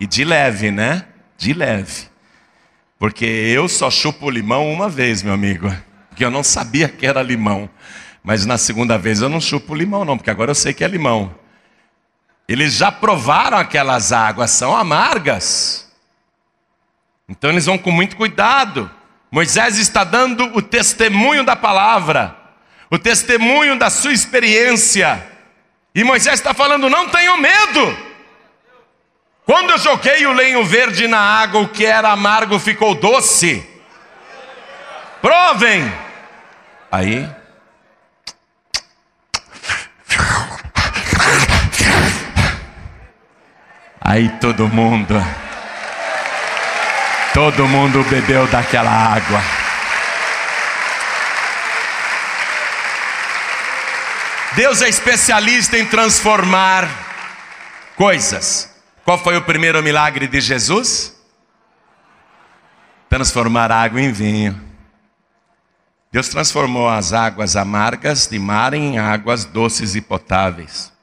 e 0.00 0.06
de 0.06 0.24
leve, 0.24 0.70
né? 0.70 1.04
De 1.36 1.52
leve. 1.52 2.08
Porque 2.98 3.24
eu 3.24 3.68
só 3.68 3.90
chupo 3.90 4.30
limão 4.30 4.72
uma 4.72 4.88
vez, 4.88 5.22
meu 5.22 5.34
amigo. 5.34 5.72
Porque 6.08 6.24
eu 6.24 6.30
não 6.30 6.42
sabia 6.42 6.88
que 6.88 7.06
era 7.06 7.22
limão. 7.22 7.68
Mas 8.22 8.44
na 8.44 8.58
segunda 8.58 8.98
vez 8.98 9.20
eu 9.20 9.28
não 9.28 9.40
chupo 9.40 9.74
limão, 9.74 10.04
não, 10.04 10.16
porque 10.16 10.30
agora 10.30 10.50
eu 10.50 10.54
sei 10.54 10.72
que 10.72 10.84
é 10.84 10.88
limão. 10.88 11.34
Eles 12.48 12.74
já 12.74 12.90
provaram 12.90 13.58
aquelas 13.58 14.12
águas, 14.12 14.50
são 14.50 14.74
amargas. 14.76 15.90
Então 17.28 17.50
eles 17.50 17.66
vão 17.66 17.76
com 17.76 17.90
muito 17.90 18.16
cuidado. 18.16 18.90
Moisés 19.30 19.76
está 19.76 20.02
dando 20.04 20.44
o 20.56 20.62
testemunho 20.62 21.44
da 21.44 21.54
palavra, 21.54 22.34
o 22.90 22.98
testemunho 22.98 23.78
da 23.78 23.90
sua 23.90 24.12
experiência. 24.12 25.26
E 25.94 26.02
Moisés 26.02 26.40
está 26.40 26.54
falando: 26.54 26.88
não 26.88 27.08
tenham 27.08 27.36
medo. 27.36 28.08
Quando 29.44 29.70
eu 29.70 29.78
joguei 29.78 30.26
o 30.26 30.32
lenho 30.32 30.64
verde 30.64 31.06
na 31.06 31.20
água, 31.20 31.60
o 31.60 31.68
que 31.68 31.84
era 31.84 32.10
amargo 32.10 32.58
ficou 32.58 32.94
doce. 32.94 33.66
Provem. 35.20 35.92
Aí. 36.90 37.37
Aí 44.08 44.30
todo 44.40 44.66
mundo. 44.66 45.12
Todo 47.34 47.68
mundo 47.68 48.02
bebeu 48.04 48.46
daquela 48.46 48.90
água. 48.90 49.38
Deus 54.56 54.80
é 54.80 54.88
especialista 54.88 55.76
em 55.76 55.84
transformar 55.84 56.88
coisas. 57.98 58.74
Qual 59.04 59.18
foi 59.18 59.36
o 59.36 59.42
primeiro 59.42 59.82
milagre 59.82 60.26
de 60.26 60.40
Jesus? 60.40 61.14
Transformar 63.10 63.70
água 63.70 64.00
em 64.00 64.10
vinho. 64.10 64.58
Deus 66.10 66.30
transformou 66.30 66.88
as 66.88 67.12
águas 67.12 67.56
amargas 67.56 68.26
de 68.26 68.38
mar 68.38 68.72
em 68.72 68.98
águas 68.98 69.44
doces 69.44 69.94
e 69.94 70.00
potáveis. 70.00 70.96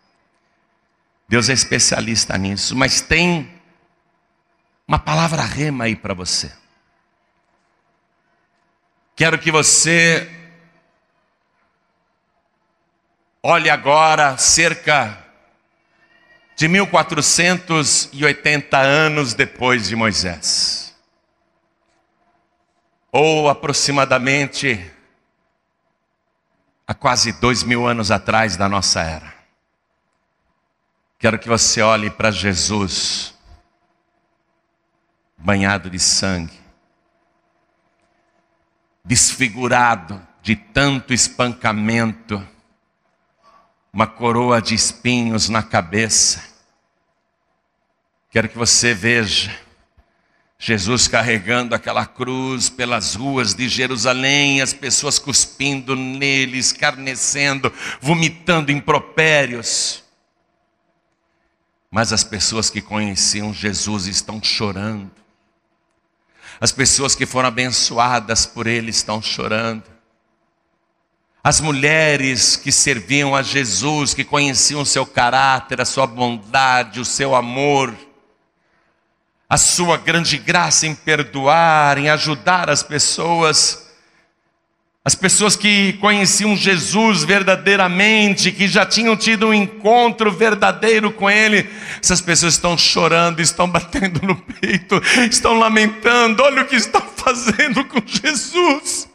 Deus 1.27 1.49
é 1.49 1.53
especialista 1.53 2.37
nisso, 2.37 2.75
mas 2.75 3.01
tem 3.01 3.51
uma 4.87 4.99
palavra 4.99 5.41
rema 5.41 5.85
aí 5.85 5.95
para 5.95 6.13
você. 6.13 6.53
Quero 9.15 9.39
que 9.39 9.51
você 9.51 10.29
olhe 13.41 13.67
agora 13.69 14.37
cerca 14.37 15.17
de 16.55 16.67
1480 16.67 18.77
anos 18.77 19.33
depois 19.33 19.87
de 19.87 19.95
Moisés, 19.95 20.95
ou 23.11 23.49
aproximadamente 23.49 24.91
há 26.87 26.93
quase 26.93 27.31
dois 27.33 27.63
mil 27.63 27.87
anos 27.87 28.11
atrás 28.11 28.55
da 28.55 28.69
nossa 28.69 29.01
era. 29.01 29.34
Quero 31.25 31.39
que 31.39 31.49
você 31.49 31.81
olhe 31.81 32.11
para 32.11 32.29
Jesus, 32.29 33.33
banhado 35.35 35.89
de 35.89 35.97
sangue, 35.97 36.53
desfigurado 39.03 40.21
de 40.43 40.55
tanto 40.55 41.15
espancamento, 41.15 42.47
uma 43.91 44.05
coroa 44.05 44.61
de 44.61 44.75
espinhos 44.75 45.49
na 45.49 45.63
cabeça. 45.63 46.43
Quero 48.29 48.47
que 48.47 48.57
você 48.59 48.93
veja 48.93 49.51
Jesus 50.59 51.07
carregando 51.07 51.73
aquela 51.73 52.05
cruz 52.05 52.69
pelas 52.69 53.15
ruas 53.15 53.55
de 53.55 53.67
Jerusalém, 53.67 54.61
as 54.61 54.73
pessoas 54.73 55.17
cuspindo 55.17 55.95
nele, 55.95 56.59
escarnecendo, 56.59 57.73
vomitando 57.99 58.71
impropérios. 58.71 60.04
Mas 61.95 62.11
as 62.11 62.25
pessoas 62.25 62.69
que 62.69 62.81
conheciam 62.81 63.53
Jesus 63.53 64.05
estão 64.05 64.43
chorando. 64.43 65.09
As 66.59 66.69
pessoas 66.69 67.15
que 67.15 67.25
foram 67.25 67.47
abençoadas 67.47 68.45
por 68.45 68.67
ele 68.67 68.89
estão 68.89 69.21
chorando. 69.21 69.85
As 71.41 71.61
mulheres 71.61 72.57
que 72.57 72.69
serviam 72.69 73.33
a 73.33 73.41
Jesus, 73.41 74.13
que 74.13 74.25
conheciam 74.25 74.81
o 74.81 74.85
seu 74.85 75.05
caráter, 75.05 75.79
a 75.79 75.85
sua 75.85 76.05
bondade, 76.05 76.99
o 76.99 77.05
seu 77.05 77.33
amor, 77.33 77.95
a 79.49 79.55
sua 79.55 79.95
grande 79.95 80.37
graça 80.37 80.85
em 80.85 80.93
perdoar, 80.93 81.97
em 81.97 82.09
ajudar 82.09 82.69
as 82.69 82.83
pessoas, 82.83 83.84
as 85.05 85.13
pessoas 85.13 85.55
que 85.55 85.93
conheciam 86.01 86.57
Jesus 86.57 87.23
verdadeiramente, 87.23 88.51
que 88.51 88.67
já 88.67 88.83
tinham 88.83 89.15
tido 89.15 89.49
um 89.49 89.53
encontro 89.53 90.31
verdadeiro 90.31 91.11
com 91.11 91.29
Ele, 91.29 91.69
essas 92.01 92.21
pessoas 92.21 92.55
estão 92.55 92.75
chorando, 92.75 93.39
estão 93.39 93.69
batendo 93.69 94.19
no 94.25 94.35
peito, 94.35 94.99
estão 95.29 95.59
lamentando: 95.59 96.41
olha 96.41 96.63
o 96.63 96.65
que 96.65 96.75
estão 96.75 97.01
fazendo 97.15 97.85
com 97.85 98.01
Jesus. 98.03 99.07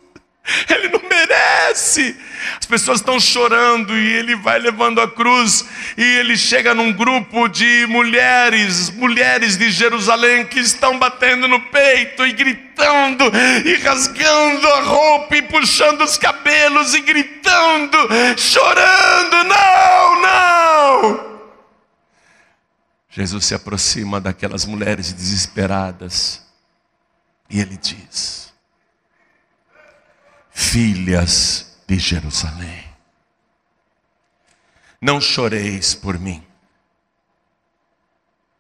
Ele 0.68 0.88
não 0.88 1.02
merece. 1.08 2.16
As 2.58 2.66
pessoas 2.66 3.00
estão 3.00 3.20
chorando 3.20 3.96
e 3.96 4.12
ele 4.14 4.34
vai 4.36 4.58
levando 4.58 5.00
a 5.00 5.08
cruz 5.08 5.64
e 5.96 6.02
ele 6.02 6.36
chega 6.36 6.74
num 6.74 6.92
grupo 6.92 7.48
de 7.48 7.86
mulheres, 7.88 8.90
mulheres 8.90 9.56
de 9.56 9.70
Jerusalém 9.70 10.46
que 10.46 10.58
estão 10.58 10.98
batendo 10.98 11.46
no 11.46 11.60
peito 11.60 12.26
e 12.26 12.32
gritando 12.32 13.24
e 13.64 13.74
rasgando 13.76 14.66
a 14.68 14.80
roupa 14.82 15.36
e 15.36 15.42
puxando 15.42 16.02
os 16.02 16.16
cabelos 16.16 16.94
e 16.94 17.00
gritando, 17.00 17.96
chorando: 18.36 19.44
"Não, 19.44 20.22
não!" 20.22 21.30
Jesus 23.10 23.44
se 23.44 23.54
aproxima 23.54 24.20
daquelas 24.20 24.64
mulheres 24.64 25.12
desesperadas 25.12 26.42
e 27.48 27.60
ele 27.60 27.76
diz: 27.76 28.49
filhas 30.60 31.74
de 31.88 31.98
Jerusalém. 31.98 32.84
Não 35.00 35.18
choreis 35.18 35.94
por 35.94 36.18
mim, 36.18 36.46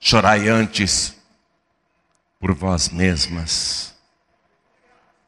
chorai 0.00 0.48
antes 0.48 1.14
por 2.40 2.54
vós 2.54 2.88
mesmas 2.88 3.94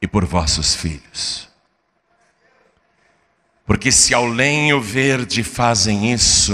e 0.01 0.07
por 0.07 0.25
vossos 0.25 0.73
filhos. 0.73 1.47
Porque 3.65 3.91
se 3.91 4.13
ao 4.13 4.25
lenho 4.25 4.81
verde 4.81 5.43
fazem 5.43 6.11
isso, 6.11 6.53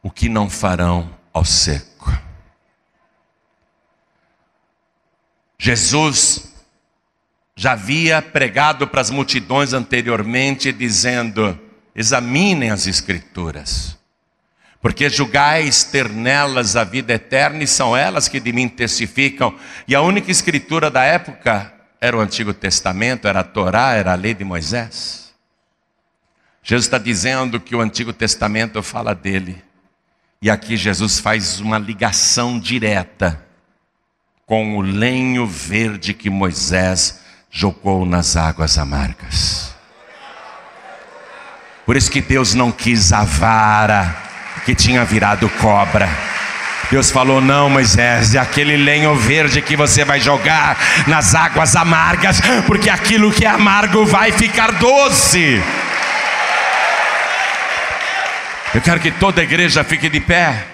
o 0.00 0.10
que 0.10 0.28
não 0.28 0.48
farão 0.48 1.12
ao 1.32 1.44
seco? 1.44 2.10
Jesus 5.58 6.51
já 7.54 7.72
havia 7.72 8.22
pregado 8.22 8.86
para 8.86 9.00
as 9.00 9.10
multidões 9.10 9.72
anteriormente, 9.72 10.72
dizendo: 10.72 11.58
examinem 11.94 12.70
as 12.70 12.86
Escrituras, 12.86 13.98
porque 14.80 15.08
julgais 15.08 15.84
ter 15.84 16.08
nelas 16.08 16.76
a 16.76 16.84
vida 16.84 17.12
eterna, 17.12 17.62
e 17.62 17.66
são 17.66 17.96
elas 17.96 18.28
que 18.28 18.40
de 18.40 18.52
mim 18.52 18.68
testificam. 18.68 19.54
E 19.86 19.94
a 19.94 20.00
única 20.00 20.30
Escritura 20.30 20.90
da 20.90 21.02
época 21.02 21.72
era 22.00 22.16
o 22.16 22.20
Antigo 22.20 22.52
Testamento, 22.52 23.28
era 23.28 23.40
a 23.40 23.44
Torá, 23.44 23.92
era 23.92 24.12
a 24.12 24.16
lei 24.16 24.34
de 24.34 24.44
Moisés. 24.44 25.32
Jesus 26.64 26.86
está 26.86 26.98
dizendo 26.98 27.60
que 27.60 27.74
o 27.74 27.80
Antigo 27.80 28.12
Testamento 28.12 28.82
fala 28.82 29.14
dele, 29.14 29.62
e 30.40 30.50
aqui 30.50 30.76
Jesus 30.76 31.18
faz 31.18 31.60
uma 31.60 31.78
ligação 31.78 32.58
direta 32.58 33.44
com 34.46 34.76
o 34.76 34.80
lenho 34.80 35.46
verde 35.46 36.12
que 36.12 36.28
Moisés 36.28 37.21
jogou 37.52 38.06
nas 38.06 38.34
águas 38.34 38.78
amargas. 38.78 39.74
Por 41.84 41.96
isso 41.96 42.10
que 42.10 42.22
Deus 42.22 42.54
não 42.54 42.72
quis 42.72 43.12
a 43.12 43.24
vara 43.24 44.16
que 44.64 44.74
tinha 44.74 45.04
virado 45.04 45.48
cobra. 45.60 46.08
Deus 46.90 47.10
falou: 47.10 47.40
Não, 47.40 47.68
Moisés, 47.68 48.34
é 48.34 48.38
aquele 48.38 48.76
lenho 48.76 49.14
verde 49.14 49.60
que 49.60 49.76
você 49.76 50.04
vai 50.04 50.18
jogar 50.18 50.78
nas 51.06 51.34
águas 51.34 51.76
amargas, 51.76 52.40
porque 52.66 52.88
aquilo 52.88 53.30
que 53.30 53.44
é 53.44 53.48
amargo 53.48 54.06
vai 54.06 54.32
ficar 54.32 54.72
doce. 54.72 55.62
Eu 58.74 58.80
quero 58.80 59.00
que 59.00 59.10
toda 59.10 59.42
igreja 59.42 59.84
fique 59.84 60.08
de 60.08 60.20
pé. 60.20 60.71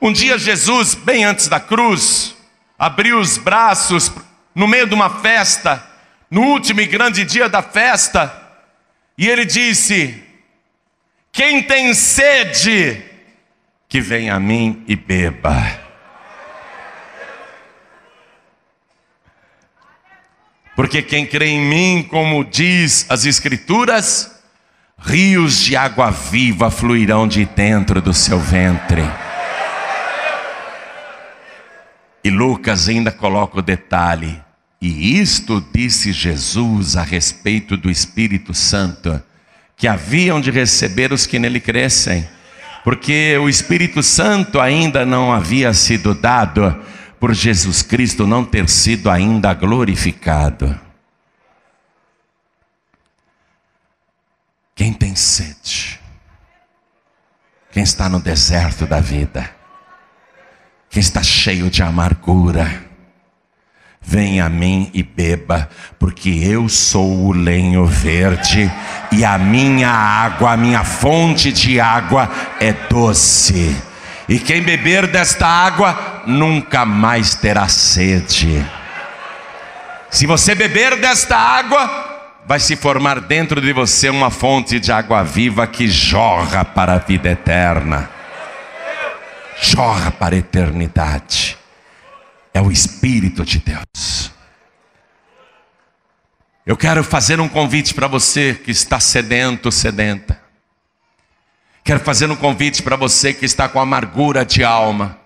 Um 0.00 0.12
dia 0.12 0.38
Jesus, 0.38 0.94
bem 0.94 1.24
antes 1.24 1.46
da 1.46 1.60
cruz, 1.60 2.34
abriu 2.78 3.18
os 3.18 3.36
braços 3.36 4.10
no 4.54 4.66
meio 4.66 4.86
de 4.86 4.94
uma 4.94 5.20
festa, 5.20 5.86
no 6.30 6.40
último 6.42 6.80
e 6.80 6.86
grande 6.86 7.22
dia 7.24 7.50
da 7.50 7.62
festa, 7.62 8.34
e 9.18 9.28
ele 9.28 9.44
disse: 9.44 10.22
Quem 11.30 11.62
tem 11.62 11.92
sede, 11.92 13.02
que 13.90 14.00
venha 14.00 14.36
a 14.36 14.40
mim 14.40 14.82
e 14.88 14.96
beba. 14.96 15.80
Porque 20.74 21.02
quem 21.02 21.26
crê 21.26 21.48
em 21.48 21.60
mim, 21.60 22.02
como 22.08 22.42
diz 22.42 23.04
as 23.10 23.26
Escrituras, 23.26 24.42
rios 24.98 25.60
de 25.60 25.76
água 25.76 26.10
viva 26.10 26.70
fluirão 26.70 27.28
de 27.28 27.44
dentro 27.44 28.00
do 28.00 28.14
seu 28.14 28.38
ventre. 28.38 29.02
E 32.22 32.30
Lucas 32.30 32.88
ainda 32.88 33.10
coloca 33.10 33.58
o 33.58 33.62
detalhe: 33.62 34.42
e 34.80 35.18
isto 35.20 35.64
disse 35.72 36.12
Jesus 36.12 36.96
a 36.96 37.02
respeito 37.02 37.76
do 37.76 37.90
Espírito 37.90 38.54
Santo, 38.54 39.22
que 39.76 39.86
haviam 39.86 40.40
de 40.40 40.50
receber 40.50 41.12
os 41.12 41.26
que 41.26 41.38
nele 41.38 41.60
crescem, 41.60 42.26
porque 42.82 43.36
o 43.38 43.48
Espírito 43.48 44.02
Santo 44.02 44.58
ainda 44.58 45.04
não 45.04 45.32
havia 45.32 45.72
sido 45.74 46.14
dado, 46.14 46.82
por 47.18 47.34
Jesus 47.34 47.82
Cristo 47.82 48.26
não 48.26 48.44
ter 48.44 48.68
sido 48.68 49.10
ainda 49.10 49.52
glorificado. 49.52 50.78
Quem 54.74 54.94
tem 54.94 55.14
sede? 55.14 56.00
Quem 57.70 57.82
está 57.82 58.08
no 58.08 58.18
deserto 58.18 58.86
da 58.86 58.98
vida? 58.98 59.59
Quem 60.90 60.98
está 60.98 61.22
cheio 61.22 61.70
de 61.70 61.84
amargura? 61.84 62.84
Venha 64.02 64.46
a 64.46 64.48
mim 64.48 64.90
e 64.92 65.04
beba, 65.04 65.70
porque 66.00 66.28
eu 66.28 66.68
sou 66.68 67.26
o 67.26 67.32
lenho 67.32 67.86
verde 67.86 68.68
e 69.12 69.24
a 69.24 69.38
minha 69.38 69.88
água, 69.88 70.50
a 70.50 70.56
minha 70.56 70.82
fonte 70.82 71.52
de 71.52 71.78
água 71.78 72.28
é 72.58 72.72
doce. 72.72 73.76
E 74.28 74.40
quem 74.40 74.62
beber 74.62 75.06
desta 75.06 75.46
água 75.46 76.24
nunca 76.26 76.84
mais 76.84 77.36
terá 77.36 77.68
sede. 77.68 78.66
Se 80.10 80.26
você 80.26 80.56
beber 80.56 80.96
desta 80.96 81.36
água, 81.36 82.32
vai 82.44 82.58
se 82.58 82.74
formar 82.74 83.20
dentro 83.20 83.60
de 83.60 83.72
você 83.72 84.10
uma 84.10 84.30
fonte 84.30 84.80
de 84.80 84.90
água 84.90 85.22
viva 85.22 85.68
que 85.68 85.86
jorra 85.86 86.64
para 86.64 86.94
a 86.94 86.98
vida 86.98 87.30
eterna. 87.30 88.10
Jorra 89.60 90.10
para 90.10 90.34
a 90.34 90.38
eternidade. 90.38 91.58
É 92.52 92.60
o 92.62 92.72
Espírito 92.72 93.44
de 93.44 93.58
Deus. 93.58 94.32
Eu 96.64 96.76
quero 96.76 97.04
fazer 97.04 97.40
um 97.40 97.48
convite 97.48 97.92
para 97.92 98.06
você 98.06 98.54
que 98.54 98.70
está 98.70 98.98
sedento, 98.98 99.70
sedenta. 99.70 100.40
Quero 101.84 102.00
fazer 102.00 102.30
um 102.30 102.36
convite 102.36 102.82
para 102.82 102.96
você 102.96 103.34
que 103.34 103.44
está 103.44 103.68
com 103.68 103.80
amargura 103.80 104.44
de 104.44 104.64
alma, 104.64 105.18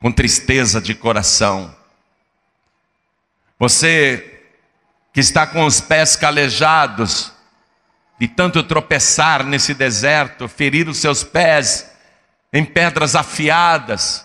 com 0.00 0.12
tristeza 0.12 0.80
de 0.80 0.94
coração. 0.94 1.74
Você 3.58 4.42
que 5.12 5.20
está 5.20 5.46
com 5.46 5.64
os 5.64 5.80
pés 5.80 6.16
calejados, 6.16 7.32
de 8.18 8.28
tanto 8.28 8.62
tropeçar 8.62 9.44
nesse 9.44 9.74
deserto, 9.74 10.48
ferir 10.48 10.88
os 10.88 10.98
seus 10.98 11.24
pés 11.24 11.93
em 12.54 12.64
pedras 12.64 13.16
afiadas, 13.16 14.24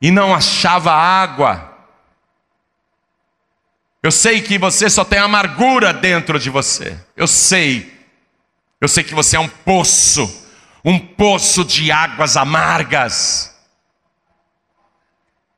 e 0.00 0.10
não 0.10 0.34
achava 0.34 0.92
água. 0.92 1.72
Eu 4.02 4.10
sei 4.10 4.42
que 4.42 4.58
você 4.58 4.90
só 4.90 5.04
tem 5.04 5.20
amargura 5.20 5.92
dentro 5.94 6.40
de 6.40 6.50
você. 6.50 6.98
Eu 7.16 7.28
sei. 7.28 7.96
Eu 8.80 8.88
sei 8.88 9.04
que 9.04 9.14
você 9.14 9.36
é 9.36 9.38
um 9.40 9.48
poço, 9.48 10.48
um 10.84 10.98
poço 10.98 11.64
de 11.64 11.92
águas 11.92 12.36
amargas. 12.36 13.54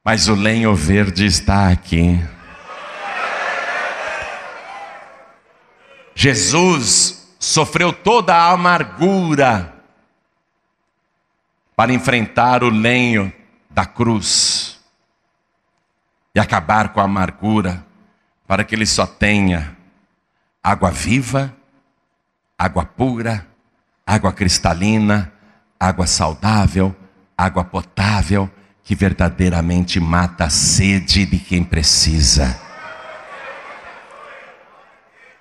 Mas 0.05 0.29
o 0.29 0.35
lenho 0.35 0.75
verde 0.75 1.25
está 1.25 1.71
aqui. 1.71 2.23
Jesus 6.15 7.35
sofreu 7.41 7.91
toda 7.91 8.35
a 8.35 8.51
amargura 8.51 9.74
para 11.85 11.93
enfrentar 11.93 12.65
o 12.65 12.71
lenho 12.71 13.31
da 13.69 13.85
cruz 13.85 14.81
e 16.35 16.41
acabar 16.41 16.95
com 16.95 16.99
a 16.99 17.05
amargura, 17.05 17.85
para 18.47 18.65
que 18.65 18.75
ele 18.75 18.87
só 18.87 19.07
tenha 19.07 19.77
água 20.63 20.91
viva 20.91 21.55
água 22.59 22.87
pura, 22.87 23.47
água 24.07 24.33
cristalina, 24.33 25.31
água 25.79 26.07
saudável, 26.07 26.97
água 27.37 27.63
potável, 27.63 28.51
que 28.83 28.95
verdadeiramente 28.95 30.01
mata 30.01 30.45
a 30.45 30.51
sede 30.51 31.27
de 31.27 31.39
quem 31.39 31.63
precisa. 31.63 32.59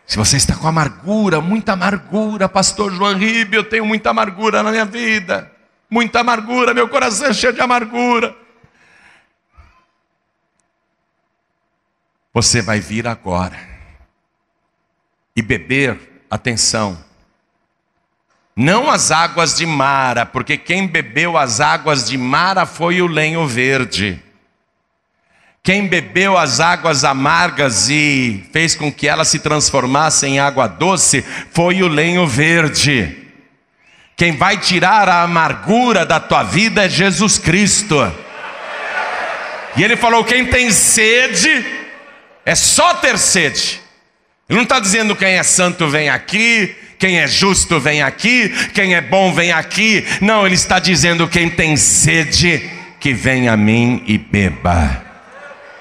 Se 0.05 0.17
você 0.17 0.35
está 0.35 0.57
com 0.57 0.67
amargura, 0.67 1.39
muita 1.39 1.71
amargura, 1.71 2.49
pastor 2.49 2.93
João 2.93 3.17
Ribe, 3.17 3.55
eu 3.55 3.63
tenho 3.63 3.85
muita 3.85 4.09
amargura 4.09 4.61
na 4.61 4.71
minha 4.71 4.83
vida, 4.83 5.52
muita 5.93 6.21
amargura, 6.21 6.73
meu 6.73 6.89
coração 6.89 7.27
é 7.27 7.33
cheio 7.33 7.53
de 7.53 7.61
amargura. 7.61 8.35
Você 12.33 12.63
vai 12.63 12.79
vir 12.79 13.07
agora 13.07 13.59
e 15.35 15.41
beber, 15.41 16.25
atenção, 16.31 16.97
não 18.55 18.89
as 18.89 19.11
águas 19.11 19.55
de 19.55 19.67
Mara, 19.67 20.25
porque 20.25 20.57
quem 20.57 20.87
bebeu 20.87 21.37
as 21.37 21.59
águas 21.59 22.07
de 22.09 22.17
Mara 22.17 22.65
foi 22.65 22.99
o 22.99 23.07
lenho 23.07 23.47
verde. 23.47 24.19
Quem 25.61 25.87
bebeu 25.87 26.37
as 26.37 26.59
águas 26.59 27.03
amargas 27.03 27.87
e 27.89 28.43
fez 28.51 28.75
com 28.75 28.91
que 28.91 29.07
elas 29.07 29.27
se 29.27 29.39
transformassem 29.39 30.35
em 30.35 30.39
água 30.39 30.67
doce 30.67 31.21
foi 31.51 31.83
o 31.83 31.87
lenho 31.87 32.27
verde. 32.27 33.22
Quem 34.15 34.35
vai 34.37 34.57
tirar 34.57 35.09
a 35.09 35.23
amargura 35.23 36.05
da 36.05 36.19
tua 36.19 36.43
vida 36.43 36.85
é 36.85 36.89
Jesus 36.89 37.37
Cristo. 37.37 38.11
E 39.75 39.83
ele 39.83 39.95
falou: 39.95 40.23
quem 40.23 40.45
tem 40.45 40.71
sede, 40.71 41.65
é 42.45 42.55
só 42.55 42.93
ter 42.95 43.17
sede. 43.17 43.81
Ele 44.47 44.57
não 44.57 44.63
está 44.63 44.79
dizendo 44.79 45.15
quem 45.15 45.35
é 45.35 45.43
santo 45.43 45.87
vem 45.87 46.09
aqui, 46.09 46.75
quem 46.99 47.19
é 47.19 47.27
justo 47.27 47.79
vem 47.79 48.01
aqui, 48.03 48.49
quem 48.73 48.93
é 48.93 49.01
bom 49.01 49.33
vem 49.33 49.51
aqui. 49.51 50.05
Não, 50.21 50.45
ele 50.45 50.55
está 50.55 50.79
dizendo: 50.79 51.27
quem 51.27 51.49
tem 51.49 51.75
sede, 51.75 52.69
que 52.99 53.13
vem 53.13 53.49
a 53.49 53.57
mim 53.57 54.03
e 54.05 54.17
beba. 54.17 55.01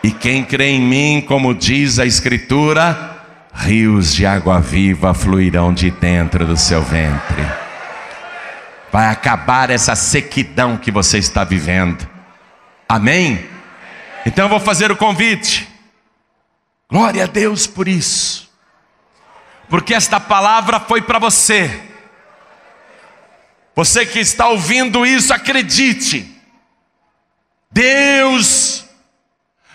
E 0.03 0.11
quem 0.11 0.43
crê 0.43 0.71
em 0.71 0.81
mim, 0.81 1.25
como 1.25 1.55
diz 1.55 2.01
a 2.01 2.07
Escritura, 2.07 3.17
rios 3.55 4.13
de 4.13 4.27
água 4.27 4.59
viva 4.59 5.15
fluirão 5.15 5.73
de 5.73 5.91
dentro 5.91 6.45
do 6.45 6.57
seu 6.57 6.83
ventre. 6.83 7.47
Vai 8.93 9.07
acabar 9.07 9.71
essa 9.71 9.97
sequidão 9.97 10.77
que 10.77 10.93
você 10.93 11.19
está 11.19 11.43
vivendo. 11.43 12.07
Amém? 12.89 13.49
Então 14.25 14.45
eu 14.45 14.49
vou 14.51 14.61
fazer 14.61 14.93
o 14.93 14.97
convite. 14.97 15.69
Glória 16.89 17.25
a 17.25 17.27
Deus 17.27 17.67
por 17.67 17.89
isso 17.89 18.43
porque 19.73 19.95
esta 19.95 20.21
palavra 20.21 20.79
foi 20.79 21.01
para 21.01 21.19
você. 21.19 21.83
Você 23.75 24.05
que 24.05 24.19
está 24.19 24.49
ouvindo 24.49 25.07
isso, 25.07 25.33
acredite. 25.33 26.31
Deus 27.71 28.85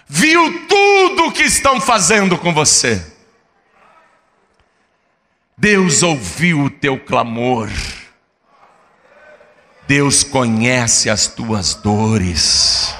viu 0.05 0.67
tudo 0.67 1.25
o 1.25 1.31
que 1.31 1.41
estão 1.41 1.81
fazendo 1.81 2.37
com 2.37 2.53
você. 2.53 3.03
Deus 5.57 6.03
ouviu 6.03 6.65
o 6.65 6.69
teu 6.69 6.99
clamor. 6.99 7.67
Deus 9.87 10.21
conhece 10.21 11.09
as 11.09 11.27
tuas 11.27 11.73
dores, 11.73 12.93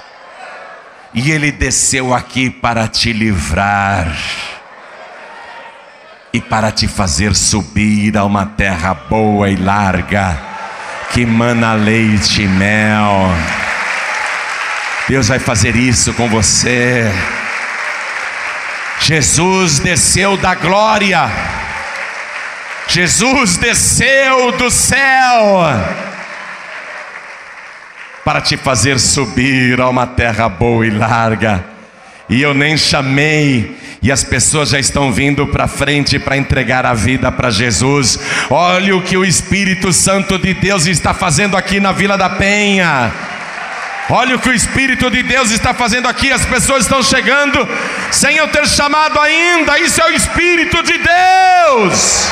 e 1.13 1.31
Ele 1.31 1.51
desceu 1.51 2.13
aqui 2.13 2.49
para 2.49 2.88
te 2.88 3.11
livrar 3.11 4.17
e 6.31 6.39
para 6.39 6.71
te 6.71 6.88
fazer 6.88 7.35
subir 7.35 8.17
a 8.17 8.23
uma 8.23 8.45
terra 8.45 8.93
boa 8.93 9.49
e 9.49 9.57
larga, 9.57 10.39
que 11.11 11.25
mana 11.25 11.73
leite 11.73 12.43
e 12.43 12.47
mel. 12.47 13.33
Deus 15.09 15.27
vai 15.27 15.39
fazer 15.39 15.75
isso 15.75 16.13
com 16.13 16.29
você. 16.29 17.11
Jesus 19.01 19.79
desceu 19.79 20.38
da 20.38 20.55
glória, 20.55 21.29
Jesus 22.88 23.57
desceu 23.57 24.53
do 24.53 24.71
céu 24.71 26.07
para 28.28 28.41
te 28.41 28.57
fazer 28.57 28.99
subir 28.99 29.80
a 29.80 29.88
uma 29.88 30.05
terra 30.05 30.49
boa 30.49 30.86
e 30.86 30.89
larga. 30.89 31.63
E 32.28 32.41
eu 32.41 32.53
nem 32.53 32.75
chamei, 32.75 33.78
e 34.03 34.11
as 34.11 34.21
pessoas 34.21 34.71
já 34.71 34.78
estão 34.78 35.13
vindo 35.13 35.47
para 35.47 35.65
frente 35.65 36.19
para 36.19 36.36
entregar 36.36 36.86
a 36.86 36.93
vida 36.93 37.32
para 37.32 37.49
Jesus. 37.49 38.19
Olha 38.49 38.97
o 38.97 39.01
que 39.01 39.15
o 39.15 39.23
Espírito 39.23 39.93
Santo 39.93 40.38
de 40.38 40.53
Deus 40.53 40.88
está 40.88 41.13
fazendo 41.13 41.55
aqui 41.55 41.80
na 41.80 41.93
Vila 41.93 42.17
da 42.17 42.30
Penha. 42.30 43.13
Olha 44.09 44.36
o 44.36 44.39
que 44.39 44.49
o 44.49 44.53
Espírito 44.53 45.09
de 45.09 45.23
Deus 45.23 45.49
está 45.51 45.73
fazendo 45.73 46.09
aqui. 46.09 46.30
As 46.30 46.45
pessoas 46.45 46.84
estão 46.84 47.01
chegando 47.01 47.65
sem 48.11 48.36
eu 48.36 48.49
ter 48.49 48.67
chamado 48.67 49.17
ainda. 49.21 49.80
Isso 49.80 50.01
é 50.01 50.05
o 50.09 50.13
Espírito 50.13 50.84
de 50.84 50.97
Deus. 50.97 52.28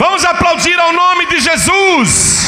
Vamos 0.00 0.24
aplaudir 0.24 0.76
ao 0.80 0.92
nome 0.92 1.26
de 1.26 1.38
Jesus. 1.38 2.44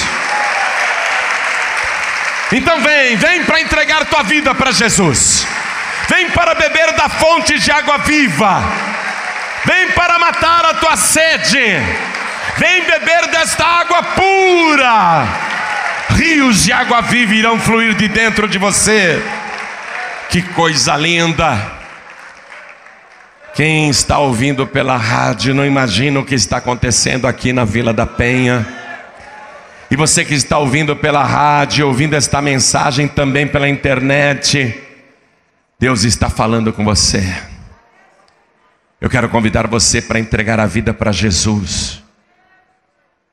Então 2.53 2.81
vem, 2.81 3.17
vem 3.17 3.45
para 3.45 3.61
entregar 3.61 4.07
tua 4.07 4.23
vida 4.23 4.55
para 4.55 4.73
Jesus. 4.73 5.47
Vem 6.09 6.31
para 6.31 6.55
beber 6.55 6.93
da 6.93 7.09
fonte 7.09 7.59
de 7.59 7.71
água 7.71 7.99
viva. 7.99 8.63
Vem 9.65 9.91
para 9.93 10.19
matar 10.19 10.65
a 10.65 10.75
tua 10.75 10.97
sede. 10.97 11.59
Vem 12.57 12.85
beber 12.85 13.27
desta 13.29 13.65
água 13.65 14.03
pura 14.03 15.47
rios 16.17 16.65
de 16.65 16.73
água 16.73 17.03
viva 17.03 17.35
irão 17.35 17.59
fluir 17.61 17.95
de 17.95 18.09
dentro 18.09 18.49
de 18.49 18.59
você. 18.59 19.23
Que 20.31 20.43
coisa 20.43 20.97
linda! 20.97 21.77
Quem 23.55 23.89
está 23.89 24.19
ouvindo 24.19 24.67
pela 24.67 24.97
rádio 24.97 25.55
não 25.55 25.65
imagina 25.65 26.21
o 26.21 26.25
que 26.25 26.35
está 26.35 26.59
acontecendo 26.59 27.27
aqui 27.27 27.53
na 27.53 27.65
Vila 27.65 27.93
da 27.93 28.07
Penha. 28.07 28.67
E 29.91 29.95
você 29.95 30.25
que 30.25 30.35
está 30.35 30.59
ouvindo 30.59 30.97
pela 30.97 31.23
rádio, 31.23 31.87
ouvindo 31.87 32.15
esta 32.15 32.43
mensagem 32.43 33.07
também 33.07 33.47
pela 33.47 33.69
internet, 33.69 34.83
Deus 35.79 36.03
está 36.03 36.29
falando 36.29 36.73
com 36.73 36.85
você. 36.85 37.23
Eu 39.01 39.09
quero 39.09 39.29
convidar 39.29 39.69
você 39.69 40.03
para 40.03 40.19
entregar 40.19 40.59
a 40.59 40.67
vida 40.67 40.93
para 40.93 41.13
Jesus. 41.13 42.03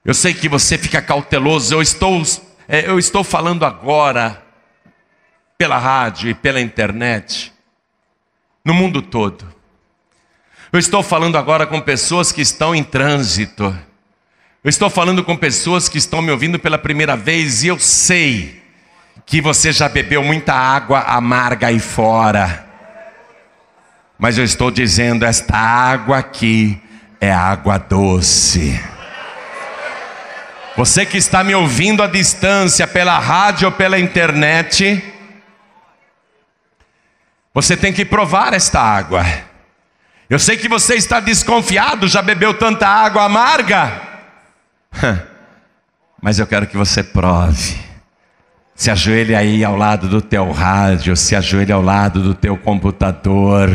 Eu 0.06 0.14
sei 0.14 0.34
que 0.34 0.48
você 0.48 0.78
fica 0.78 1.02
cauteloso, 1.02 1.74
eu 1.74 1.82
estou 1.82 2.22
é, 2.68 2.88
eu 2.88 3.00
estou 3.00 3.24
falando 3.24 3.66
agora 3.66 4.44
pela 5.58 5.78
rádio 5.78 6.30
e 6.30 6.34
pela 6.34 6.62
internet, 6.62 7.54
no 8.64 8.74
mundo 8.74 9.02
todo. 9.02 9.54
Eu 10.72 10.80
estou 10.80 11.02
falando 11.02 11.38
agora 11.38 11.66
com 11.66 11.80
pessoas 11.80 12.32
que 12.32 12.42
estão 12.42 12.76
em 12.76 12.84
trânsito. 12.84 13.76
Eu 14.64 14.70
estou 14.70 14.90
falando 14.90 15.26
com 15.26 15.36
pessoas 15.36 15.90
que 15.90 15.98
estão 15.98 16.22
me 16.22 16.32
ouvindo 16.32 16.58
pela 16.58 16.78
primeira 16.78 17.18
vez 17.18 17.64
e 17.64 17.68
eu 17.68 17.78
sei 17.78 18.64
que 19.26 19.42
você 19.42 19.74
já 19.74 19.90
bebeu 19.90 20.24
muita 20.24 20.54
água 20.54 21.02
amarga 21.02 21.68
aí 21.68 21.82
fora. 21.82 22.66
Mas 24.18 24.38
eu 24.38 24.44
estou 24.46 24.72
dizendo, 24.72 25.26
esta 25.26 25.58
água 25.58 26.18
aqui 26.20 26.82
é 27.20 27.30
água 27.30 27.78
doce. 27.78 28.82
Você 30.78 31.06
que 31.06 31.18
está 31.18 31.44
me 31.44 31.54
ouvindo 31.54 32.02
à 32.02 32.08
distância, 32.08 32.88
pela 32.88 33.20
rádio 33.20 33.66
ou 33.66 33.72
pela 33.74 34.00
internet, 34.00 35.04
você 37.54 37.76
tem 37.76 37.92
que 37.92 38.06
provar 38.06 38.54
esta 38.54 38.80
água. 38.80 39.26
Eu 40.30 40.40
sei 40.40 40.56
que 40.56 40.70
você 40.70 40.96
está 40.96 41.20
desconfiado, 41.20 42.08
já 42.08 42.22
bebeu 42.22 42.54
tanta 42.54 42.88
água 42.88 43.26
amarga, 43.26 44.13
mas 46.22 46.40
eu 46.40 46.48
quero 46.48 46.68
que 46.68 46.78
você 46.78 47.04
prove. 47.04 47.76
Se 48.76 48.90
ajoelhe 48.90 49.36
aí 49.36 49.64
ao 49.64 49.76
lado 49.76 50.08
do 50.08 50.22
teu 50.22 50.52
rádio, 50.52 51.16
se 51.16 51.36
ajoelhe 51.36 51.72
ao 51.72 51.82
lado 51.82 52.22
do 52.22 52.34
teu 52.34 52.58
computador. 52.58 53.70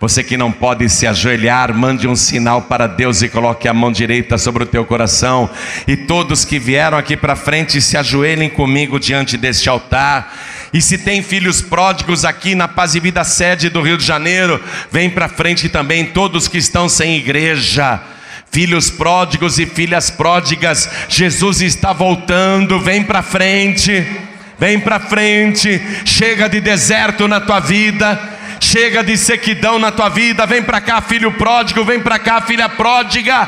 Você 0.00 0.22
que 0.22 0.36
não 0.36 0.50
pode 0.50 0.88
se 0.88 1.06
ajoelhar, 1.06 1.72
mande 1.74 2.08
um 2.08 2.16
sinal 2.16 2.62
para 2.62 2.86
Deus 2.86 3.22
e 3.22 3.28
coloque 3.28 3.68
a 3.68 3.74
mão 3.74 3.92
direita 3.92 4.36
sobre 4.36 4.62
o 4.62 4.66
teu 4.66 4.84
coração. 4.84 5.48
E 5.86 5.96
todos 5.96 6.44
que 6.44 6.58
vieram 6.58 6.98
aqui 6.98 7.16
para 7.16 7.36
frente, 7.36 7.80
se 7.80 7.96
ajoelhem 7.96 8.50
comigo 8.50 8.98
diante 8.98 9.36
deste 9.36 9.68
altar. 9.68 10.34
E 10.72 10.82
se 10.82 10.98
tem 10.98 11.22
filhos 11.22 11.62
pródigos 11.62 12.24
aqui 12.24 12.54
na 12.54 12.66
Paz 12.66 12.94
e 12.94 13.00
Vida 13.00 13.24
sede 13.24 13.70
do 13.70 13.80
Rio 13.80 13.96
de 13.96 14.04
Janeiro, 14.04 14.60
vem 14.90 15.08
para 15.08 15.28
frente 15.28 15.68
também 15.68 16.04
todos 16.06 16.48
que 16.48 16.58
estão 16.58 16.88
sem 16.88 17.16
igreja. 17.16 18.00
Filhos 18.54 18.88
pródigos 18.88 19.58
e 19.58 19.66
filhas 19.66 20.10
pródigas, 20.10 20.88
Jesus 21.08 21.60
está 21.60 21.92
voltando, 21.92 22.78
vem 22.78 23.02
para 23.02 23.20
frente. 23.20 24.06
Vem 24.56 24.78
para 24.78 25.00
frente, 25.00 25.82
chega 26.04 26.48
de 26.48 26.60
deserto 26.60 27.26
na 27.26 27.40
tua 27.40 27.58
vida, 27.58 28.16
Chega 28.60 29.02
de 29.02 29.16
sequidão 29.18 29.78
na 29.78 29.90
tua 29.90 30.08
vida, 30.08 30.46
vem 30.46 30.62
para 30.62 30.80
cá, 30.80 31.00
filho 31.02 31.32
pródigo, 31.32 31.84
vem 31.84 32.00
para 32.00 32.18
cá, 32.18 32.40
filha 32.40 32.68
pródiga, 32.68 33.46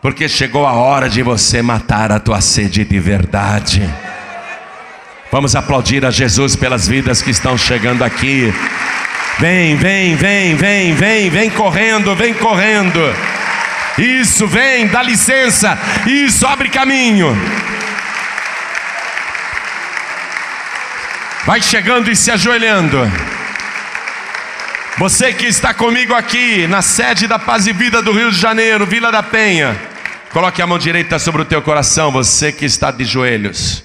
porque 0.00 0.28
chegou 0.28 0.64
a 0.64 0.72
hora 0.72 1.08
de 1.08 1.22
você 1.22 1.60
matar 1.60 2.12
a 2.12 2.20
tua 2.20 2.40
sede 2.40 2.84
de 2.84 3.00
verdade. 3.00 3.82
Vamos 5.30 5.56
aplaudir 5.56 6.04
a 6.06 6.10
Jesus 6.10 6.54
pelas 6.54 6.86
vidas 6.86 7.20
que 7.20 7.30
estão 7.30 7.58
chegando 7.58 8.04
aqui. 8.04 8.52
Vem, 9.38 9.76
vem, 9.76 10.14
vem, 10.14 10.54
vem, 10.54 10.94
vem, 10.94 11.30
vem 11.30 11.50
correndo, 11.50 12.14
vem 12.14 12.32
correndo. 12.32 13.00
Isso, 13.98 14.46
vem, 14.46 14.86
dá 14.86 15.02
licença. 15.02 15.76
Isso, 16.06 16.46
abre 16.46 16.68
caminho. 16.68 17.36
Vai 21.44 21.60
chegando 21.60 22.10
e 22.10 22.14
se 22.14 22.30
ajoelhando. 22.30 22.98
Você 24.98 25.32
que 25.32 25.46
está 25.46 25.72
comigo 25.72 26.12
aqui 26.12 26.66
na 26.66 26.82
sede 26.82 27.26
da 27.26 27.38
Paz 27.38 27.66
e 27.66 27.72
Vida 27.72 28.02
do 28.02 28.12
Rio 28.12 28.30
de 28.30 28.38
Janeiro, 28.38 28.84
Vila 28.84 29.10
da 29.10 29.22
Penha, 29.22 29.80
coloque 30.32 30.60
a 30.60 30.66
mão 30.66 30.78
direita 30.78 31.18
sobre 31.18 31.42
o 31.42 31.44
teu 31.44 31.62
coração, 31.62 32.10
você 32.10 32.52
que 32.52 32.64
está 32.64 32.90
de 32.90 33.04
joelhos. 33.04 33.84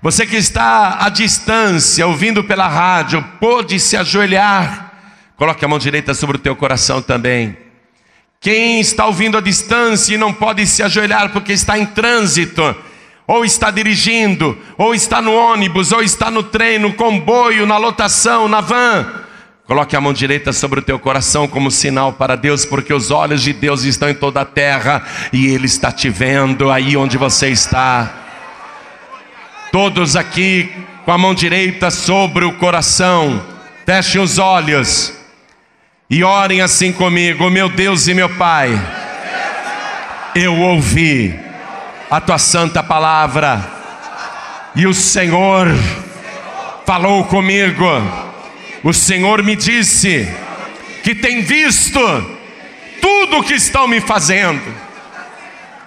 Você 0.00 0.26
que 0.26 0.36
está 0.36 0.98
à 1.00 1.08
distância, 1.08 2.06
ouvindo 2.06 2.44
pela 2.44 2.68
rádio, 2.68 3.24
pode 3.40 3.80
se 3.80 3.96
ajoelhar. 3.96 4.92
Coloque 5.34 5.64
a 5.64 5.68
mão 5.68 5.78
direita 5.78 6.12
sobre 6.12 6.36
o 6.36 6.38
teu 6.38 6.54
coração 6.54 7.00
também. 7.00 7.63
Quem 8.44 8.78
está 8.78 9.06
ouvindo 9.06 9.38
à 9.38 9.40
distância 9.40 10.14
e 10.14 10.18
não 10.18 10.30
pode 10.30 10.66
se 10.66 10.82
ajoelhar 10.82 11.32
porque 11.32 11.54
está 11.54 11.78
em 11.78 11.86
trânsito, 11.86 12.76
ou 13.26 13.42
está 13.42 13.70
dirigindo, 13.70 14.58
ou 14.76 14.94
está 14.94 15.22
no 15.22 15.32
ônibus, 15.32 15.92
ou 15.92 16.02
está 16.02 16.30
no 16.30 16.42
trem, 16.42 16.78
no 16.78 16.92
comboio, 16.92 17.64
na 17.64 17.78
lotação, 17.78 18.46
na 18.46 18.60
van, 18.60 19.06
Coloque 19.66 19.96
a 19.96 20.00
mão 20.02 20.12
direita 20.12 20.52
sobre 20.52 20.80
o 20.80 20.82
teu 20.82 20.98
coração 20.98 21.48
como 21.48 21.70
sinal 21.70 22.12
para 22.12 22.36
Deus, 22.36 22.66
porque 22.66 22.92
os 22.92 23.10
olhos 23.10 23.40
de 23.40 23.54
Deus 23.54 23.84
estão 23.84 24.10
em 24.10 24.14
toda 24.14 24.42
a 24.42 24.44
terra 24.44 25.02
e 25.32 25.46
Ele 25.46 25.64
está 25.64 25.90
te 25.90 26.10
vendo 26.10 26.70
aí 26.70 26.98
onde 26.98 27.16
você 27.16 27.48
está. 27.48 28.12
Todos 29.72 30.16
aqui 30.16 30.70
com 31.06 31.12
a 31.12 31.16
mão 31.16 31.34
direita 31.34 31.90
sobre 31.90 32.44
o 32.44 32.52
coração, 32.58 33.42
fechem 33.86 34.20
os 34.20 34.38
olhos 34.38 35.23
e 36.08 36.22
orem 36.22 36.60
assim 36.60 36.92
comigo, 36.92 37.50
meu 37.50 37.68
Deus 37.68 38.06
e 38.08 38.14
meu 38.14 38.28
Pai. 38.28 38.70
Eu 40.34 40.56
ouvi 40.56 41.38
a 42.10 42.20
tua 42.20 42.38
santa 42.38 42.82
palavra 42.82 43.64
e 44.74 44.86
o 44.86 44.94
Senhor 44.94 45.68
falou 46.84 47.24
comigo 47.24 47.84
o 48.84 48.92
Senhor 48.92 49.42
me 49.42 49.56
disse 49.56 50.28
que 51.02 51.14
tem 51.14 51.40
visto 51.40 51.98
tudo 53.00 53.38
o 53.38 53.42
que 53.42 53.54
estão 53.54 53.88
me 53.88 53.98
fazendo 53.98 54.62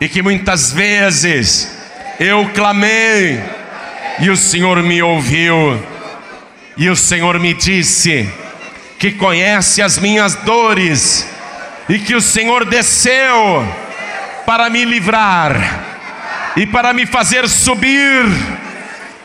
e 0.01 0.09
que 0.09 0.23
muitas 0.23 0.71
vezes 0.71 1.77
eu 2.19 2.49
clamei 2.55 3.39
e 4.19 4.31
o 4.31 4.35
Senhor 4.35 4.81
me 4.81 4.99
ouviu 5.03 5.79
e 6.75 6.89
o 6.89 6.95
Senhor 6.95 7.39
me 7.39 7.53
disse 7.53 8.27
que 8.99 9.11
conhece 9.11 9.81
as 9.81 9.97
minhas 9.99 10.35
dores 10.35 11.27
e 11.87 11.99
que 11.99 12.15
o 12.15 12.21
Senhor 12.21 12.65
desceu 12.65 13.65
para 14.45 14.69
me 14.69 14.83
livrar 14.83 15.55
e 16.55 16.65
para 16.65 16.93
me 16.93 17.05
fazer 17.05 17.47
subir 17.47 18.25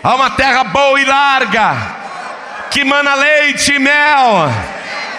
a 0.02 0.14
uma 0.14 0.30
terra 0.30 0.64
boa 0.64 1.00
e 1.00 1.04
larga, 1.04 1.76
que 2.70 2.84
mana 2.84 3.14
leite 3.14 3.72
e 3.72 3.78
mel. 3.78 4.52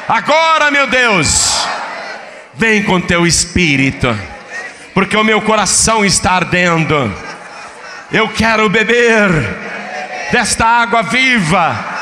Agora, 0.07 0.69
meu 0.69 0.85
Deus, 0.87 1.65
vem 2.53 2.83
com 2.83 3.01
teu 3.01 3.25
espírito, 3.25 4.15
porque 4.93 5.17
o 5.17 5.23
meu 5.23 5.41
coração 5.41 6.05
está 6.05 6.33
ardendo. 6.33 7.11
Eu 8.11 8.29
quero 8.29 8.69
beber 8.69 9.29
desta 10.31 10.65
água 10.65 11.01
viva. 11.01 11.93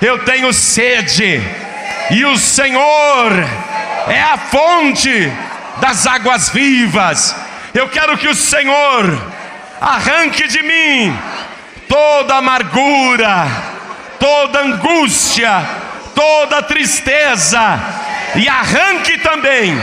Eu 0.00 0.20
tenho 0.20 0.52
sede, 0.52 1.42
e 2.10 2.24
o 2.24 2.36
Senhor 2.38 3.32
é 4.08 4.20
a 4.20 4.36
fonte 4.36 5.32
das 5.80 6.06
águas 6.06 6.48
vivas. 6.48 7.36
Eu 7.74 7.88
quero 7.88 8.16
que 8.16 8.28
o 8.28 8.34
Senhor 8.34 9.20
arranque 9.80 10.48
de 10.48 10.62
mim 10.62 11.16
toda 11.88 12.36
amargura, 12.36 13.46
toda 14.18 14.60
angústia, 14.60 15.66
toda 16.14 16.62
tristeza, 16.62 17.80
e 18.34 18.48
arranque 18.48 19.18
também 19.18 19.80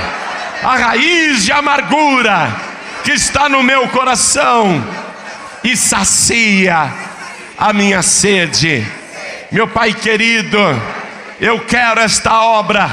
a 0.63 0.75
raiz 0.75 1.45
de 1.45 1.51
amargura 1.51 2.49
que 3.03 3.11
está 3.11 3.47
no 3.47 3.61
meu 3.61 3.87
coração 3.89 4.83
e 5.63 5.75
sacia 5.75 6.91
a 7.57 7.73
minha 7.73 8.01
sede. 8.01 8.85
Meu 9.51 9.67
Pai 9.67 9.93
querido, 9.93 10.59
eu 11.39 11.59
quero 11.61 11.99
esta 11.99 12.41
obra, 12.41 12.89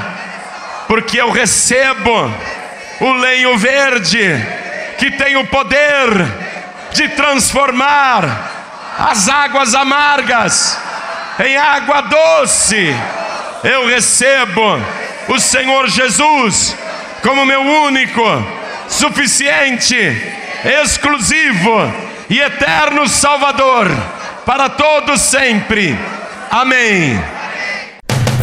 porque 0.88 1.20
eu 1.20 1.30
recebo 1.30 2.32
o 3.01 3.12
lenho 3.12 3.57
verde 3.57 4.20
que 4.99 5.11
tem 5.11 5.36
o 5.36 5.47
poder 5.47 6.09
de 6.93 7.09
transformar 7.11 8.22
as 8.99 9.28
águas 9.28 9.74
amargas 9.74 10.78
em 11.45 11.57
água 11.57 12.03
doce. 12.03 12.95
Eu 13.64 13.86
recebo 13.86 14.80
o 15.28 15.38
Senhor 15.38 15.88
Jesus 15.88 16.76
como 17.22 17.47
meu 17.47 17.61
único, 17.61 18.22
suficiente, 18.88 19.97
exclusivo 20.82 21.93
e 22.28 22.40
eterno 22.40 23.09
Salvador 23.09 23.88
para 24.45 24.68
todos 24.68 25.20
sempre. 25.20 25.97
Amém. 26.51 27.41